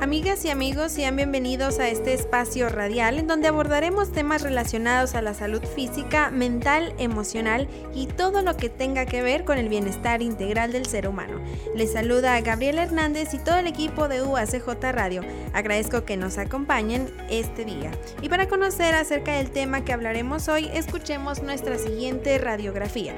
Amigas 0.00 0.44
y 0.44 0.50
amigos, 0.50 0.92
sean 0.92 1.16
bienvenidos 1.16 1.78
a 1.78 1.88
este 1.88 2.12
espacio 2.12 2.68
radial 2.68 3.18
en 3.18 3.26
donde 3.26 3.48
abordaremos 3.48 4.12
temas 4.12 4.42
relacionados 4.42 5.14
a 5.14 5.22
la 5.22 5.32
salud 5.32 5.62
física, 5.64 6.30
mental, 6.30 6.94
emocional 6.98 7.66
y 7.94 8.06
todo 8.06 8.42
lo 8.42 8.58
que 8.58 8.68
tenga 8.68 9.06
que 9.06 9.22
ver 9.22 9.44
con 9.44 9.56
el 9.56 9.70
bienestar 9.70 10.20
integral 10.20 10.70
del 10.70 10.84
ser 10.84 11.08
humano. 11.08 11.40
Les 11.74 11.94
saluda 11.94 12.36
a 12.36 12.42
Gabriel 12.42 12.78
Hernández 12.78 13.32
y 13.32 13.38
todo 13.38 13.56
el 13.56 13.66
equipo 13.66 14.06
de 14.06 14.22
UACJ 14.22 14.68
Radio. 14.92 15.22
Agradezco 15.54 16.04
que 16.04 16.18
nos 16.18 16.36
acompañen 16.36 17.10
este 17.30 17.64
día. 17.64 17.90
Y 18.20 18.28
para 18.28 18.48
conocer 18.48 18.94
acerca 18.94 19.32
del 19.32 19.50
tema 19.50 19.82
que 19.84 19.94
hablaremos 19.94 20.48
hoy, 20.48 20.68
escuchemos 20.74 21.42
nuestra 21.42 21.78
siguiente 21.78 22.36
radiografía. 22.36 23.14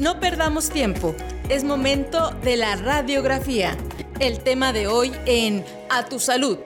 No 0.00 0.18
perdamos 0.18 0.70
tiempo, 0.70 1.14
es 1.48 1.62
momento 1.62 2.30
de 2.42 2.56
la 2.56 2.74
radiografía 2.74 3.76
el 4.20 4.40
tema 4.40 4.74
de 4.74 4.86
hoy 4.86 5.12
en 5.24 5.64
A 5.88 6.04
tu 6.04 6.18
salud. 6.18 6.58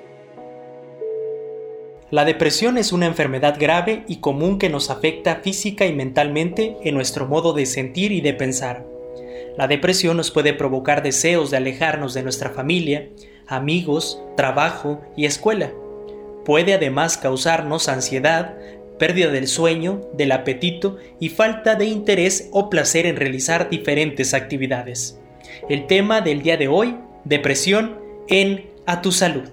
La 2.11 2.25
depresión 2.25 2.79
es 2.79 2.93
una 2.93 3.07
enfermedad 3.07 3.57
grave 3.61 4.05
y 4.09 4.17
común 4.17 4.59
que 4.59 4.69
nos 4.69 4.91
afecta 4.91 5.37
física 5.37 5.87
y 5.87 5.93
mentalmente 5.93 6.77
en 6.83 6.97
nuestro 6.97 7.27
modo 7.27 7.53
de 7.53 7.67
sentir 7.67 8.11
y 8.11 8.21
de 8.21 8.35
pensar. 8.35 8.85
La 9.57 9.69
depresión 9.69 10.17
nos 10.17 10.33
puede 10.33 10.53
provocar 10.53 11.05
deseos 11.05 11.53
de 11.53 11.59
alejarnos 11.59 12.13
de 12.13 12.25
nuestra 12.25 12.51
familia, 12.51 13.09
amigos, 13.47 14.21
trabajo 14.37 15.01
y 15.17 15.27
escuela. 15.27 15.73
Puede 16.45 16.75
además 16.75 17.17
causarnos 17.19 17.89
ansiedad, 17.89 18.57
pérdida 18.99 19.31
del 19.31 19.47
sueño, 19.47 20.01
del 20.13 20.33
apetito 20.33 20.97
y 21.21 21.29
falta 21.29 21.77
de 21.77 21.85
interés 21.85 22.49
o 22.51 22.69
placer 22.69 23.07
en 23.07 23.15
realizar 23.15 23.71
diferentes 23.71 24.35
actividades. 24.35 25.21
El 25.69 25.87
tema 25.87 26.21
del 26.21 26.43
día 26.43 26.57
de 26.57 26.67
hoy 26.67 26.97
depresión 27.25 27.97
en 28.29 28.71
A 28.87 29.01
Tu 29.01 29.13
Salud. 29.13 29.49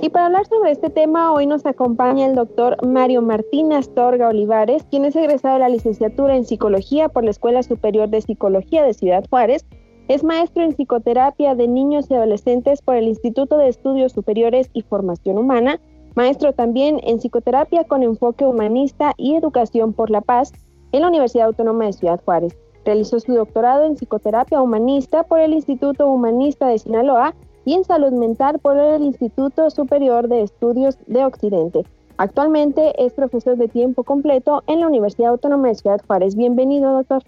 Y 0.00 0.08
para 0.08 0.26
hablar 0.26 0.46
sobre 0.46 0.72
este 0.72 0.90
tema, 0.90 1.32
hoy 1.32 1.46
nos 1.46 1.64
acompaña 1.64 2.26
el 2.26 2.34
doctor 2.34 2.76
Mario 2.84 3.22
Martín 3.22 3.72
Astorga 3.72 4.28
Olivares, 4.28 4.82
quien 4.90 5.04
es 5.04 5.14
egresado 5.14 5.54
de 5.54 5.60
la 5.60 5.68
licenciatura 5.68 6.36
en 6.36 6.44
Psicología 6.44 7.08
por 7.08 7.24
la 7.24 7.30
Escuela 7.30 7.62
Superior 7.62 8.08
de 8.08 8.20
Psicología 8.20 8.82
de 8.82 8.94
Ciudad 8.94 9.24
Juárez. 9.30 9.64
Es 10.08 10.24
maestro 10.24 10.64
en 10.64 10.72
psicoterapia 10.72 11.54
de 11.54 11.68
niños 11.68 12.10
y 12.10 12.14
adolescentes 12.14 12.82
por 12.82 12.96
el 12.96 13.06
Instituto 13.06 13.58
de 13.58 13.68
Estudios 13.68 14.12
Superiores 14.12 14.70
y 14.72 14.82
Formación 14.82 15.38
Humana, 15.38 15.80
maestro 16.16 16.52
también 16.52 16.98
en 17.04 17.18
psicoterapia 17.18 17.84
con 17.84 18.02
enfoque 18.02 18.44
humanista 18.44 19.14
y 19.16 19.36
educación 19.36 19.92
por 19.92 20.10
la 20.10 20.20
paz 20.20 20.52
en 20.90 21.02
la 21.02 21.08
Universidad 21.08 21.46
Autónoma 21.46 21.86
de 21.86 21.92
Ciudad 21.92 22.20
Juárez. 22.24 22.58
Realizó 22.84 23.20
su 23.20 23.32
doctorado 23.32 23.84
en 23.84 23.96
psicoterapia 23.96 24.60
humanista 24.60 25.22
por 25.22 25.40
el 25.40 25.52
Instituto 25.52 26.08
Humanista 26.08 26.66
de 26.68 26.78
Sinaloa 26.78 27.34
y 27.64 27.74
en 27.74 27.84
salud 27.84 28.12
mental 28.12 28.58
por 28.58 28.76
el 28.76 29.02
Instituto 29.02 29.70
Superior 29.70 30.28
de 30.28 30.42
Estudios 30.42 30.96
de 31.06 31.24
Occidente. 31.24 31.84
Actualmente 32.16 32.92
es 33.04 33.12
profesor 33.12 33.56
de 33.56 33.68
tiempo 33.68 34.04
completo 34.04 34.62
en 34.66 34.80
la 34.80 34.86
Universidad 34.86 35.30
Autónoma 35.30 35.68
de 35.68 35.74
Ciudad 35.76 36.00
Juárez. 36.06 36.36
Bienvenido, 36.36 36.92
doctor. 36.92 37.22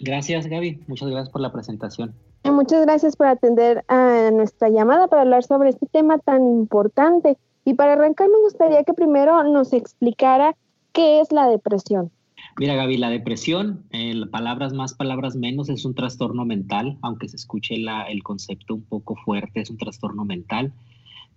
Gracias, 0.00 0.46
Gaby. 0.46 0.84
Muchas 0.86 1.10
gracias 1.10 1.30
por 1.30 1.40
la 1.40 1.52
presentación. 1.52 2.14
Muchas 2.44 2.82
gracias 2.82 3.16
por 3.16 3.26
atender 3.26 3.84
a 3.88 4.30
nuestra 4.32 4.68
llamada 4.68 5.08
para 5.08 5.22
hablar 5.22 5.44
sobre 5.44 5.70
este 5.70 5.86
tema 5.86 6.18
tan 6.18 6.46
importante. 6.46 7.36
Y 7.64 7.74
para 7.74 7.92
arrancar 7.92 8.28
me 8.28 8.38
gustaría 8.38 8.82
que 8.84 8.94
primero 8.94 9.42
nos 9.44 9.72
explicara 9.72 10.56
qué 10.92 11.20
es 11.20 11.32
la 11.32 11.48
depresión. 11.48 12.10
Mira, 12.58 12.74
Gaby, 12.74 12.96
la 12.98 13.10
depresión, 13.10 13.84
palabras 14.30 14.72
más, 14.72 14.94
palabras 14.94 15.36
menos, 15.36 15.68
es 15.68 15.84
un 15.84 15.94
trastorno 15.94 16.44
mental, 16.44 16.98
aunque 17.00 17.28
se 17.28 17.36
escuche 17.36 17.74
el 17.76 18.22
concepto 18.22 18.74
un 18.74 18.82
poco 18.82 19.16
fuerte, 19.16 19.60
es 19.60 19.70
un 19.70 19.78
trastorno 19.78 20.24
mental 20.24 20.72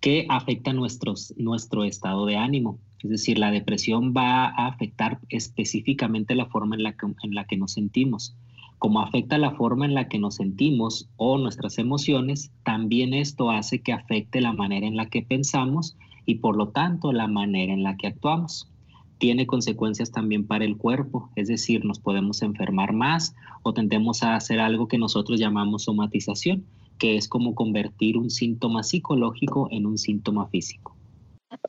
que 0.01 0.25
afecta 0.27 0.73
nuestros, 0.73 1.33
nuestro 1.37 1.85
estado 1.85 2.25
de 2.25 2.35
ánimo. 2.35 2.77
Es 2.99 3.09
decir, 3.09 3.37
la 3.39 3.51
depresión 3.51 4.13
va 4.15 4.47
a 4.47 4.67
afectar 4.67 5.19
específicamente 5.29 6.35
la 6.35 6.47
forma 6.47 6.75
en 6.75 6.83
la 6.83 6.93
que, 6.93 7.05
en 7.05 7.35
la 7.35 7.45
que 7.45 7.55
nos 7.55 7.73
sentimos. 7.73 8.35
Como 8.79 8.99
afecta 8.99 9.37
la 9.37 9.51
forma 9.51 9.85
en 9.85 9.93
la 9.93 10.09
que 10.09 10.19
nos 10.19 10.35
sentimos 10.35 11.09
o 11.15 11.37
nuestras 11.37 11.77
emociones, 11.77 12.51
también 12.63 13.13
esto 13.13 13.49
hace 13.49 13.81
que 13.81 13.93
afecte 13.93 14.41
la 14.41 14.51
manera 14.51 14.87
en 14.87 14.97
la 14.97 15.05
que 15.05 15.21
pensamos 15.21 15.95
y 16.25 16.35
por 16.35 16.57
lo 16.57 16.69
tanto 16.69 17.13
la 17.13 17.27
manera 17.27 17.71
en 17.71 17.83
la 17.83 17.95
que 17.95 18.07
actuamos 18.07 18.72
tiene 19.17 19.47
consecuencias 19.47 20.11
también 20.11 20.45
para 20.45 20.65
el 20.65 20.77
cuerpo, 20.77 21.29
es 21.35 21.47
decir, 21.47 21.85
nos 21.85 21.99
podemos 21.99 22.41
enfermar 22.41 22.93
más 22.93 23.35
o 23.63 23.73
tendemos 23.73 24.23
a 24.23 24.35
hacer 24.35 24.59
algo 24.59 24.87
que 24.87 24.97
nosotros 24.97 25.39
llamamos 25.39 25.83
somatización, 25.83 26.65
que 26.97 27.17
es 27.17 27.27
como 27.27 27.55
convertir 27.55 28.17
un 28.17 28.29
síntoma 28.29 28.83
psicológico 28.83 29.67
en 29.71 29.85
un 29.85 29.97
síntoma 29.97 30.47
físico. 30.47 30.95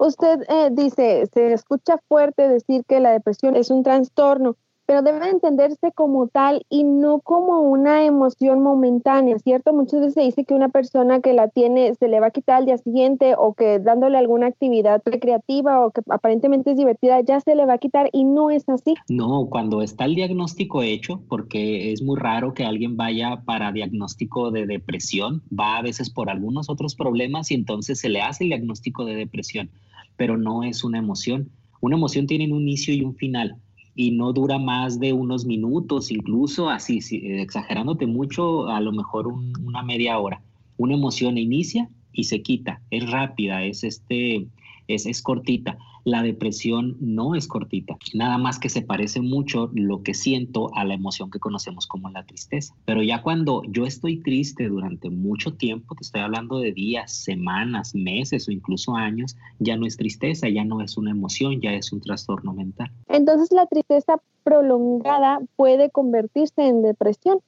Usted 0.01 0.41
eh, 0.49 0.71
dice, 0.73 1.27
se 1.33 1.53
escucha 1.53 1.99
fuerte 2.09 2.49
decir 2.49 2.85
que 2.89 3.01
la 3.01 3.11
depresión 3.11 3.57
es 3.57 3.71
un 3.71 3.83
trastorno, 3.83 4.57
pero 4.87 5.03
debe 5.03 5.29
entenderse 5.29 5.93
como 5.93 6.29
tal 6.29 6.65
y 6.69 6.85
no 6.85 7.21
como 7.21 7.61
una 7.61 8.05
emoción 8.05 8.63
momentánea, 8.63 9.39
¿cierto? 9.39 9.73
Muchas 9.73 10.01
veces 10.01 10.15
se 10.15 10.21
dice 10.23 10.45
que 10.45 10.55
una 10.55 10.69
persona 10.69 11.21
que 11.21 11.33
la 11.33 11.49
tiene 11.49 11.95
se 11.95 12.09
le 12.09 12.21
va 12.21 12.27
a 12.29 12.31
quitar 12.31 12.57
al 12.57 12.67
día 12.67 12.79
siguiente 12.79 13.35
o 13.37 13.55
que 13.55 13.79
dándole 13.79 14.19
alguna 14.19 14.47
actividad 14.47 15.03
recreativa 15.05 15.85
o 15.85 15.91
que 15.91 16.03
aparentemente 16.11 16.73
es 16.73 16.77
divertida 16.77 17.21
ya 17.21 17.41
se 17.41 17.55
le 17.55 17.67
va 17.67 17.75
a 17.75 17.79
quitar 17.79 18.11
y 18.13 18.25
no 18.25 18.51
es 18.51 18.69
así. 18.69 18.95
No, 19.09 19.49
cuando 19.51 19.83
está 19.83 20.05
el 20.05 20.15
diagnóstico 20.15 20.83
hecho, 20.83 21.23
porque 21.29 21.93
es 21.93 22.03
muy 22.03 22.19
raro 22.19 22.55
que 22.55 22.65
alguien 22.65 22.97
vaya 22.97 23.43
para 23.45 23.73
diagnóstico 23.73 24.51
de 24.51 24.67
depresión, 24.67 25.43
va 25.49 25.79
a 25.79 25.83
veces 25.83 26.11
por 26.11 26.31
algunos 26.31 26.69
otros 26.69 26.95
problemas 26.95 27.51
y 27.51 27.55
entonces 27.55 28.01
se 28.01 28.09
le 28.09 28.21
hace 28.21 28.45
el 28.45 28.51
diagnóstico 28.51 29.05
de 29.05 29.15
depresión, 29.15 29.71
pero 30.17 30.37
no 30.37 30.63
es 30.63 30.85
una 30.85 30.99
emoción. 30.99 31.51
Una 31.81 31.97
emoción 31.97 32.27
tiene 32.27 32.53
un 32.53 32.63
inicio 32.63 32.95
y 32.95 33.03
un 33.03 33.15
final 33.15 33.59
y 33.95 34.11
no 34.11 34.33
dura 34.33 34.59
más 34.59 34.99
de 34.99 35.13
unos 35.13 35.47
minutos, 35.47 36.11
incluso 36.11 36.69
así, 36.69 37.01
exagerándote 37.23 38.07
mucho, 38.07 38.69
a 38.69 38.81
lo 38.81 38.93
mejor 38.93 39.29
una 39.29 39.83
media 39.83 40.19
hora. 40.19 40.43
Una 40.77 40.95
emoción 40.95 41.39
inicia 41.39 41.89
y 42.13 42.25
se 42.25 42.43
quita, 42.43 42.83
es 42.91 43.09
rápida, 43.11 43.63
es, 43.65 43.85
este, 43.85 44.47
es, 44.89 45.07
es 45.07 45.23
cortita. 45.23 45.79
La 46.05 46.23
depresión 46.23 46.97
no 47.01 47.35
es 47.35 47.49
cortita, 47.49 47.97
nada 48.13 48.37
más 48.39 48.59
que 48.59 48.69
se 48.69 48.83
parece 48.83 49.21
mucho 49.23 49.71
lo 49.73 50.03
que 50.03 50.13
siento 50.13 50.71
a 50.75 50.85
la 50.85 50.95
emoción 50.95 51.31
que 51.31 51.39
conocemos 51.39 51.87
como 51.87 52.11
la 52.11 52.25
tristeza. 52.25 52.75
Pero 52.85 53.03
ya 53.03 53.23
cuando 53.23 53.63
yo 53.69 53.87
estoy 53.87 54.23
triste 54.23 54.69
durante 54.69 55.09
mucho 55.09 55.55
tiempo, 55.55 55.95
te 55.95 56.03
estoy 56.03 56.21
hablando 56.21 56.59
de 56.59 56.73
días, 56.73 57.13
semanas, 57.13 57.95
meses 57.95 58.49
o 58.49 58.53
incluso 58.53 58.97
años, 58.97 59.37
ya 59.59 59.77
no 59.77 59.87
es 59.87 59.97
tristeza, 59.97 60.49
ya 60.49 60.65
no 60.65 60.83
es 60.83 60.97
una 60.99 61.11
emoción, 61.11 61.61
ya 61.61 61.73
es 61.73 61.93
un 61.93 62.01
trastorno 62.01 62.53
mental. 62.53 62.91
Entonces 63.09 63.51
la 63.51 63.67
tristeza 63.67 64.17
prolongada 64.43 65.41
puede 65.57 65.91
convertirse 65.91 66.67
en 66.67 66.83
depresión. 66.83 67.39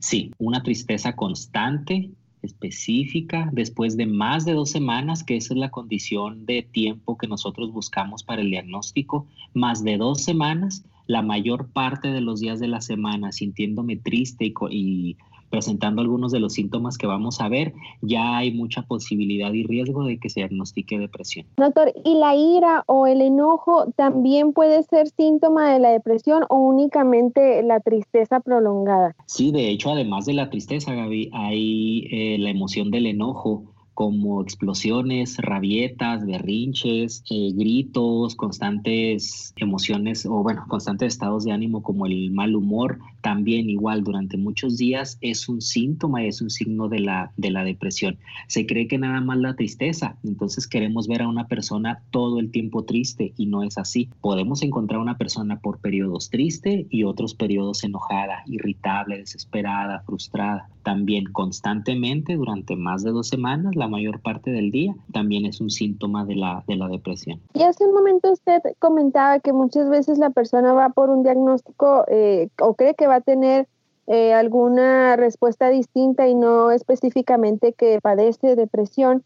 Sí, 0.00 0.32
una 0.38 0.62
tristeza 0.62 1.14
constante 1.14 2.10
específica 2.42 3.48
después 3.52 3.96
de 3.96 4.06
más 4.06 4.44
de 4.44 4.52
dos 4.52 4.70
semanas, 4.70 5.24
que 5.24 5.36
esa 5.36 5.54
es 5.54 5.58
la 5.58 5.70
condición 5.70 6.44
de 6.44 6.62
tiempo 6.62 7.16
que 7.16 7.28
nosotros 7.28 7.72
buscamos 7.72 8.22
para 8.22 8.42
el 8.42 8.50
diagnóstico, 8.50 9.26
más 9.54 9.82
de 9.84 9.96
dos 9.96 10.22
semanas, 10.22 10.84
la 11.06 11.22
mayor 11.22 11.68
parte 11.72 12.08
de 12.08 12.20
los 12.20 12.40
días 12.40 12.60
de 12.60 12.68
la 12.68 12.80
semana 12.80 13.32
sintiéndome 13.32 13.96
triste 13.96 14.46
y, 14.46 14.54
y 14.70 15.16
presentando 15.52 16.00
algunos 16.00 16.32
de 16.32 16.40
los 16.40 16.54
síntomas 16.54 16.96
que 16.96 17.06
vamos 17.06 17.42
a 17.42 17.48
ver, 17.50 17.74
ya 18.00 18.38
hay 18.38 18.52
mucha 18.52 18.82
posibilidad 18.82 19.52
y 19.52 19.64
riesgo 19.64 20.02
de 20.04 20.18
que 20.18 20.30
se 20.30 20.40
diagnostique 20.40 20.98
depresión. 20.98 21.44
Doctor, 21.58 21.92
¿y 22.04 22.14
la 22.14 22.34
ira 22.34 22.84
o 22.86 23.06
el 23.06 23.20
enojo 23.20 23.92
también 23.94 24.54
puede 24.54 24.82
ser 24.82 25.08
síntoma 25.08 25.70
de 25.70 25.78
la 25.78 25.90
depresión 25.90 26.44
o 26.48 26.56
únicamente 26.56 27.62
la 27.62 27.80
tristeza 27.80 28.40
prolongada? 28.40 29.14
Sí, 29.26 29.52
de 29.52 29.68
hecho, 29.68 29.90
además 29.90 30.24
de 30.24 30.32
la 30.32 30.48
tristeza, 30.48 30.94
Gaby, 30.94 31.28
hay 31.34 32.06
eh, 32.10 32.38
la 32.38 32.48
emoción 32.48 32.90
del 32.90 33.04
enojo 33.06 33.71
como 33.94 34.42
explosiones, 34.42 35.36
rabietas, 35.38 36.24
berrinches, 36.24 37.22
eh, 37.30 37.52
gritos, 37.54 38.34
constantes 38.34 39.52
emociones 39.56 40.26
o 40.26 40.42
bueno, 40.42 40.64
constantes 40.68 41.14
estados 41.14 41.44
de 41.44 41.52
ánimo 41.52 41.82
como 41.82 42.06
el 42.06 42.30
mal 42.30 42.56
humor, 42.56 42.98
también 43.20 43.68
igual 43.68 44.02
durante 44.02 44.36
muchos 44.36 44.76
días 44.76 45.18
es 45.20 45.48
un 45.48 45.60
síntoma, 45.60 46.24
es 46.24 46.40
un 46.42 46.50
signo 46.50 46.88
de 46.88 47.00
la, 47.00 47.32
de 47.36 47.50
la 47.50 47.64
depresión. 47.64 48.18
Se 48.48 48.66
cree 48.66 48.88
que 48.88 48.98
nada 48.98 49.20
más 49.20 49.38
la 49.38 49.54
tristeza, 49.54 50.16
entonces 50.24 50.66
queremos 50.66 51.06
ver 51.08 51.22
a 51.22 51.28
una 51.28 51.46
persona 51.46 52.02
todo 52.10 52.40
el 52.40 52.50
tiempo 52.50 52.84
triste 52.84 53.32
y 53.36 53.46
no 53.46 53.62
es 53.62 53.78
así. 53.78 54.08
Podemos 54.20 54.62
encontrar 54.62 55.00
una 55.00 55.18
persona 55.18 55.60
por 55.60 55.78
periodos 55.78 56.30
triste 56.30 56.86
y 56.90 57.04
otros 57.04 57.34
periodos 57.34 57.84
enojada, 57.84 58.42
irritable, 58.46 59.18
desesperada, 59.18 60.02
frustrada. 60.06 60.68
También 60.82 61.26
constantemente 61.26 62.34
durante 62.36 62.74
más 62.76 63.04
de 63.04 63.12
dos 63.12 63.28
semanas, 63.28 63.76
la 63.82 63.88
mayor 63.88 64.20
parte 64.20 64.52
del 64.52 64.70
día, 64.70 64.94
también 65.12 65.44
es 65.44 65.60
un 65.60 65.68
síntoma 65.68 66.24
de 66.24 66.36
la, 66.36 66.62
de 66.68 66.76
la 66.76 66.86
depresión. 66.86 67.40
Y 67.52 67.62
hace 67.62 67.84
un 67.84 67.92
momento 67.92 68.30
usted 68.30 68.60
comentaba 68.78 69.40
que 69.40 69.52
muchas 69.52 69.88
veces 69.90 70.18
la 70.18 70.30
persona 70.30 70.72
va 70.72 70.90
por 70.90 71.10
un 71.10 71.24
diagnóstico 71.24 72.04
eh, 72.06 72.48
o 72.60 72.74
cree 72.74 72.94
que 72.94 73.08
va 73.08 73.16
a 73.16 73.20
tener 73.20 73.66
eh, 74.06 74.32
alguna 74.34 75.16
respuesta 75.16 75.68
distinta 75.68 76.28
y 76.28 76.34
no 76.36 76.70
específicamente 76.70 77.72
que 77.72 77.98
padece 78.00 78.54
depresión, 78.54 79.24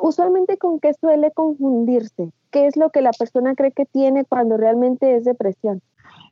usualmente 0.00 0.56
con 0.56 0.78
qué 0.78 0.94
suele 0.94 1.32
confundirse? 1.32 2.30
¿Qué 2.52 2.66
es 2.66 2.76
lo 2.76 2.90
que 2.90 3.02
la 3.02 3.10
persona 3.10 3.56
cree 3.56 3.72
que 3.72 3.86
tiene 3.86 4.24
cuando 4.24 4.56
realmente 4.56 5.16
es 5.16 5.24
depresión? 5.24 5.82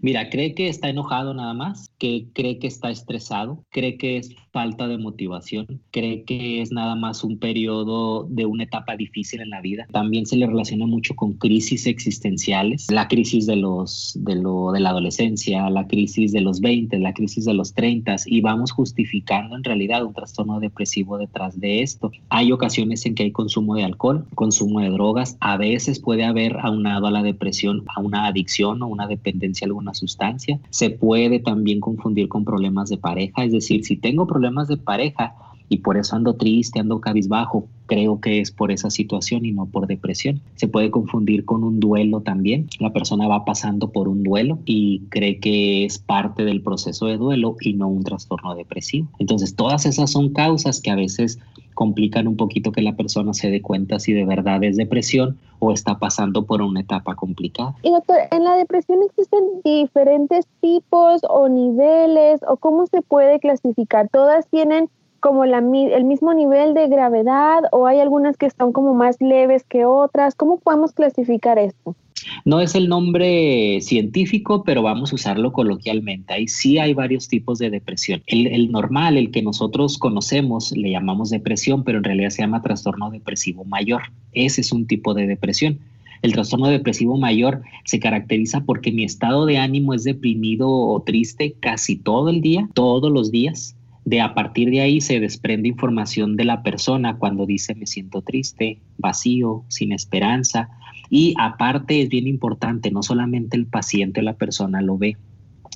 Mira, 0.05 0.29
cree 0.29 0.55
que 0.55 0.69
está 0.69 0.91
enojado 0.91 1.33
nada 1.33 1.55
más, 1.55 1.91
que 1.99 2.27
cree 2.35 2.59
que 2.59 2.67
está 2.67 2.91
estresado, 2.91 3.65
cree 3.71 3.97
que 3.97 4.19
es 4.19 4.37
falta 4.53 4.87
de 4.87 4.99
motivación, 4.99 5.81
cree 5.91 6.25
que 6.25 6.61
es 6.61 6.71
nada 6.71 6.95
más 6.95 7.25
un 7.25 7.39
periodo 7.39 8.25
de 8.29 8.45
una 8.45 8.65
etapa 8.65 8.97
difícil 8.97 9.41
en 9.41 9.49
la 9.49 9.63
vida. 9.63 9.87
También 9.91 10.27
se 10.27 10.37
le 10.37 10.47
relaciona 10.47 10.87
mucho 10.87 11.17
con 11.17 11.33
crisis 11.33 11.87
existenciales, 11.87 12.91
la 12.91 13.09
crisis 13.09 13.47
de 13.47 13.57
los 13.57 14.13
de 14.21 14.35
lo 14.35 14.73
de 14.73 14.81
la 14.81 14.91
adolescencia, 14.91 15.71
la 15.71 15.87
crisis 15.87 16.33
de 16.33 16.43
los 16.43 16.61
20, 16.61 16.99
la 16.99 17.15
crisis 17.15 17.47
de 17.47 17.55
los 17.55 17.73
30 17.73 18.17
y 18.27 18.43
vamos 18.43 18.73
justificando 18.73 19.57
en 19.57 19.65
realidad 19.65 20.05
un 20.05 20.13
trastorno 20.13 20.61
depresivo 20.61 21.17
detrás 21.17 21.59
de 21.59 21.81
esto. 21.81 22.13
Hay 22.29 22.53
ocasiones 22.53 23.07
en 23.07 23.15
que 23.15 23.23
hay 23.23 23.33
consumo 23.33 23.75
de 23.75 23.85
alcohol, 23.85 24.27
consumo 24.35 24.81
de 24.81 24.91
drogas, 24.91 25.39
a 25.41 25.57
veces 25.57 25.99
puede 25.99 26.25
haber 26.25 26.59
aunado 26.61 27.07
a 27.07 27.11
la 27.11 27.23
depresión 27.23 27.85
a 27.97 28.01
una 28.03 28.27
adicción 28.27 28.83
o 28.83 28.87
una 28.87 29.07
dependencia 29.07 29.65
a 29.65 29.69
alguna 29.69 29.94
sustancia. 29.95 30.61
Se 30.71 30.91
puede 30.91 31.39
también 31.39 31.81
confundir 31.81 32.29
con 32.29 32.45
problemas 32.45 32.89
de 32.89 32.99
pareja, 32.99 33.45
es 33.45 33.53
decir, 33.53 33.85
si 33.85 33.97
tengo 33.97 34.27
problemas 34.27 34.69
de 34.69 34.77
pareja 34.77 35.35
y 35.69 35.79
por 35.79 35.97
eso 35.97 36.17
ando 36.17 36.35
triste, 36.35 36.81
ando 36.81 37.01
cabizbajo, 37.01 37.67
creo 37.87 38.21
que 38.21 38.41
es 38.41 38.51
por 38.51 38.71
esa 38.71 38.91
situación 38.91 39.45
y 39.45 39.53
no 39.53 39.67
por 39.67 39.87
depresión. 39.87 40.41
Se 40.57 40.69
puede 40.69 40.91
confundir 40.91 41.45
con 41.45 41.65
un 41.65 41.81
duelo 41.81 42.21
también. 42.21 42.69
La 42.79 42.93
persona 42.93 43.29
va 43.29 43.45
pasando 43.45 43.91
por 43.91 44.09
un 44.09 44.23
duelo 44.23 44.59
y 44.65 45.01
cree 45.09 45.39
que 45.39 45.85
es 45.85 45.99
parte 45.99 46.45
del 46.45 46.63
proceso 46.63 47.07
de 47.07 47.17
duelo 47.17 47.57
y 47.61 47.75
no 47.75 47.89
un 47.89 48.05
trastorno 48.05 48.55
depresivo. 48.55 49.09
Entonces, 49.19 49.55
todas 49.55 49.87
esas 49.87 50.11
son 50.11 50.33
causas 50.33 50.81
que 50.81 50.91
a 50.91 50.97
veces 50.97 51.39
complican 51.75 52.29
un 52.29 52.37
poquito 52.37 52.73
que 52.73 52.83
la 52.83 52.95
persona 52.95 53.35
se 53.35 53.51
dé 53.51 53.61
cuenta 53.61 53.99
si 53.99 54.13
de 54.13 54.25
verdad 54.25 54.63
es 54.63 54.77
depresión 54.77 55.39
o 55.59 55.73
está 55.73 55.99
pasando 55.99 56.47
por 56.47 56.63
una 56.63 56.81
etapa 56.81 57.17
complicada. 57.17 57.75
Y 57.83 57.91
doctor, 57.91 58.17
¿en 58.31 58.45
la 58.45 58.57
depresión 58.57 59.01
existen 59.03 59.45
diferentes 59.65 60.47
tipos 60.61 61.23
o 61.29 61.49
niveles 61.49 62.41
o 62.47 62.57
cómo 62.57 62.87
se 62.87 63.03
puede 63.03 63.41
clasificar? 63.41 64.09
¿Todas 64.09 64.47
tienen 64.49 64.89
como 65.25 65.45
el 65.45 66.05
mismo 66.05 66.35
nivel 66.35 66.75
de 66.75 66.87
gravedad 66.87 67.63
o 67.73 67.87
hay 67.87 67.99
algunas 67.99 68.37
que 68.37 68.45
están 68.45 68.73
como 68.73 68.93
más 68.93 69.17
leves 69.23 69.65
que 69.65 69.87
otras? 69.87 70.35
¿Cómo 70.35 70.59
podemos 70.59 70.93
clasificar 70.93 71.59
esto? 71.59 71.97
No 72.45 72.61
es 72.61 72.75
el 72.75 72.91
nombre 72.91 73.81
científico, 73.81 74.65
pero 74.65 74.83
vamos 74.83 75.13
a 75.13 75.15
usarlo 75.15 75.51
coloquialmente. 75.55 76.35
Ahí 76.35 76.47
sí 76.47 76.79
hay 76.79 76.93
varios 76.93 77.27
tipos 77.27 77.59
de 77.59 77.71
depresión. 77.71 78.23
El, 78.27 78.71
normal, 78.71 79.17
el 79.17 79.31
que 79.31 79.41
nosotros 79.41 79.97
conocemos, 79.97 80.73
le 80.73 80.91
llamamos 80.91 81.31
depresión, 81.31 81.85
pero 81.85 81.97
en 81.99 82.05
realidad 82.05 82.29
se 82.29 82.43
llama 82.43 82.61
trastorno 82.61 83.09
depresivo 83.09 83.65
mayor. 83.65 84.03
Ese 84.33 84.61
es 84.61 84.73
un 84.73 84.87
tipo 84.87 85.15
de 85.15 85.27
depresión. 85.27 85.79
El 86.21 86.35
trastorno 86.35 86.69
depresivo 86.69 87.17
mayor 87.17 87.63
se 87.87 87.99
caracteriza 87.99 88.61
porque 88.67 88.93
mi 88.93 89.05
estado 89.05 89.47
de 89.47 89.57
ánimo 89.57 89.95
es 89.95 90.05
deprimido 90.05 90.69
o 90.69 91.01
triste 91.01 91.55
casi 91.61 91.97
todo 91.97 92.29
el 92.29 92.43
día, 92.43 92.69
todos 92.75 93.11
los 93.11 93.31
días. 93.31 93.75
De 94.05 94.21
a 94.21 94.35
partir 94.35 94.71
de 94.71 94.81
ahí 94.81 95.01
se 95.01 95.19
desprende 95.19 95.69
información 95.69 96.37
de 96.37 96.45
la 96.45 96.63
persona 96.63 97.17
cuando 97.17 97.47
dice 97.47 97.75
me 97.75 97.87
siento 97.87 98.21
triste, 98.21 98.79
vacío, 98.99 99.65
sin 99.69 99.93
esperanza, 99.93 100.69
y 101.11 101.35
aparte 101.39 102.03
es 102.03 102.09
bien 102.09 102.27
importante, 102.27 102.91
no 102.91 103.03
solamente 103.03 103.57
el 103.57 103.67
paciente 103.67 104.21
o 104.21 104.23
la 104.23 104.35
persona 104.35 104.83
lo 104.83 104.99
ve, 104.99 105.17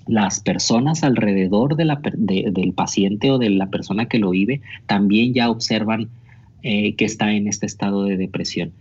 las 0.06 0.40
personas 0.40 1.04
alrededor 1.04 1.76
del 1.76 2.72
paciente 2.72 3.30
o 3.30 3.38
de 3.38 3.50
la 3.50 3.68
persona 3.68 4.06
que 4.06 4.18
lo 4.18 4.30
vive 4.30 4.62
también 4.86 5.34
ya 5.34 5.50
observan 5.50 6.08
eh, 6.62 6.94
que 6.94 7.04
está 7.04 7.32
en 7.32 7.46
este 7.46 7.66
estado 7.66 8.04
de 8.04 8.16
depresión. 8.16 8.72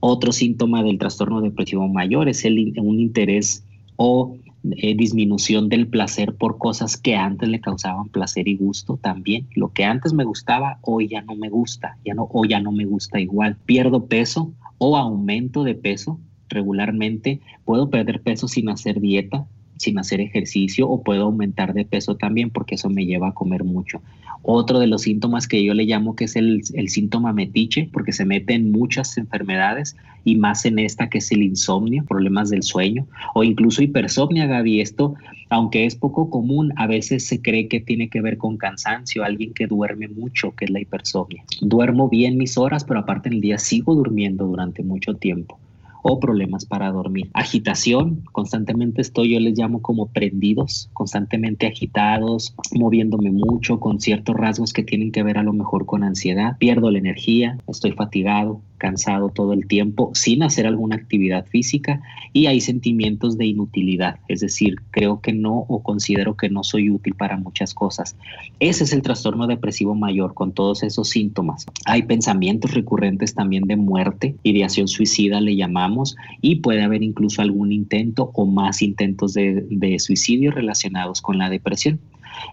Otro 0.00 0.32
síntoma 0.32 0.82
del 0.82 0.98
trastorno 0.98 1.42
depresivo 1.42 1.86
mayor 1.86 2.30
es 2.30 2.46
el, 2.46 2.72
un 2.78 2.98
interés 2.98 3.62
o 3.96 4.36
eh, 4.62 4.94
disminución 4.94 5.68
del 5.68 5.88
placer 5.88 6.34
por 6.34 6.58
cosas 6.58 6.96
que 6.96 7.16
antes 7.16 7.48
le 7.48 7.60
causaban 7.60 8.08
placer 8.08 8.46
y 8.46 8.56
gusto 8.56 8.98
también. 8.98 9.48
Lo 9.54 9.72
que 9.72 9.84
antes 9.84 10.12
me 10.12 10.24
gustaba, 10.24 10.78
hoy 10.82 11.08
ya 11.08 11.22
no 11.22 11.34
me 11.34 11.48
gusta, 11.48 11.96
ya 12.04 12.14
no, 12.14 12.28
o 12.30 12.44
ya 12.44 12.60
no 12.60 12.70
me 12.70 12.84
gusta 12.84 13.20
igual. 13.20 13.56
Pierdo 13.64 14.06
peso 14.06 14.52
o 14.78 14.96
aumento 14.96 15.64
de 15.64 15.74
peso 15.74 16.20
regularmente. 16.48 17.40
Puedo 17.64 17.88
perder 17.88 18.20
peso 18.20 18.48
sin 18.48 18.68
hacer 18.68 19.00
dieta, 19.00 19.46
sin 19.80 19.98
hacer 19.98 20.20
ejercicio 20.20 20.86
o 20.86 21.02
puedo 21.02 21.22
aumentar 21.24 21.72
de 21.72 21.86
peso 21.86 22.14
también 22.14 22.50
porque 22.50 22.74
eso 22.74 22.90
me 22.90 23.06
lleva 23.06 23.28
a 23.28 23.32
comer 23.32 23.64
mucho. 23.64 24.02
Otro 24.42 24.78
de 24.78 24.86
los 24.86 25.02
síntomas 25.02 25.48
que 25.48 25.64
yo 25.64 25.72
le 25.72 25.84
llamo 25.84 26.14
que 26.16 26.24
es 26.24 26.36
el, 26.36 26.62
síntoma 26.88 27.32
metiche, 27.32 27.88
porque 27.90 28.12
se 28.12 28.26
mete 28.26 28.52
en 28.52 28.72
muchas 28.72 29.16
enfermedades 29.16 29.96
y 30.22 30.36
más 30.36 30.66
en 30.66 30.78
esta 30.78 31.08
que 31.08 31.18
es 31.18 31.32
el 31.32 31.42
insomnio, 31.42 32.04
problemas 32.04 32.50
del 32.50 32.62
sueño 32.62 33.06
o 33.34 33.42
incluso 33.42 33.82
hipersomnia, 33.82 34.46
Gaby. 34.46 34.82
Esto, 34.82 35.14
aunque 35.48 35.86
es 35.86 35.94
poco 35.94 36.28
común, 36.28 36.74
a 36.76 36.86
veces 36.86 37.26
se 37.26 37.40
cree 37.40 37.68
que 37.68 37.80
tiene 37.80 38.10
que 38.10 38.20
ver 38.20 38.36
con 38.36 38.58
cansancio, 38.58 39.24
alguien 39.24 39.54
que 39.54 39.66
duerme 39.66 40.08
mucho, 40.08 40.54
que 40.54 40.66
es 40.66 40.70
la 40.70 40.80
hipersomnia. 40.80 41.42
Duermo 41.62 42.10
bien 42.10 42.36
mis 42.36 42.58
horas, 42.58 42.84
pero 42.84 43.00
aparte 43.00 43.30
en 43.30 43.36
el 43.36 43.40
día 43.40 43.58
sigo 43.58 43.94
durmiendo 43.94 44.46
durante 44.46 44.82
mucho 44.82 45.14
tiempo 45.14 45.58
o 46.02 46.20
problemas 46.20 46.64
para 46.64 46.90
dormir. 46.90 47.30
Agitación, 47.34 48.24
constantemente 48.32 49.00
estoy, 49.00 49.34
yo 49.34 49.40
les 49.40 49.58
llamo 49.58 49.82
como 49.82 50.06
prendidos, 50.06 50.90
constantemente 50.92 51.66
agitados, 51.66 52.54
moviéndome 52.72 53.30
mucho 53.30 53.80
con 53.80 54.00
ciertos 54.00 54.36
rasgos 54.36 54.72
que 54.72 54.82
tienen 54.82 55.12
que 55.12 55.22
ver 55.22 55.38
a 55.38 55.42
lo 55.42 55.52
mejor 55.52 55.86
con 55.86 56.04
ansiedad. 56.04 56.56
Pierdo 56.58 56.90
la 56.90 56.98
energía, 56.98 57.58
estoy 57.68 57.92
fatigado, 57.92 58.60
cansado 58.80 59.28
todo 59.28 59.52
el 59.52 59.66
tiempo 59.68 60.10
sin 60.14 60.42
hacer 60.42 60.66
alguna 60.66 60.96
actividad 60.96 61.46
física 61.46 62.00
y 62.32 62.46
hay 62.46 62.60
sentimientos 62.60 63.36
de 63.36 63.46
inutilidad, 63.46 64.16
es 64.26 64.40
decir, 64.40 64.76
creo 64.90 65.20
que 65.20 65.32
no 65.32 65.66
o 65.68 65.82
considero 65.82 66.36
que 66.36 66.48
no 66.48 66.64
soy 66.64 66.90
útil 66.90 67.14
para 67.14 67.36
muchas 67.36 67.74
cosas. 67.74 68.16
Ese 68.58 68.84
es 68.84 68.92
el 68.92 69.02
trastorno 69.02 69.46
depresivo 69.46 69.94
mayor 69.94 70.34
con 70.34 70.52
todos 70.52 70.82
esos 70.82 71.10
síntomas. 71.10 71.66
Hay 71.84 72.04
pensamientos 72.04 72.72
recurrentes 72.72 73.34
también 73.34 73.64
de 73.64 73.76
muerte, 73.76 74.36
ideación 74.42 74.88
suicida 74.88 75.40
le 75.40 75.56
llamamos 75.56 76.16
y 76.40 76.56
puede 76.56 76.82
haber 76.82 77.02
incluso 77.02 77.42
algún 77.42 77.72
intento 77.72 78.30
o 78.34 78.46
más 78.46 78.80
intentos 78.80 79.34
de, 79.34 79.66
de 79.68 79.98
suicidio 79.98 80.50
relacionados 80.52 81.20
con 81.20 81.36
la 81.36 81.50
depresión. 81.50 82.00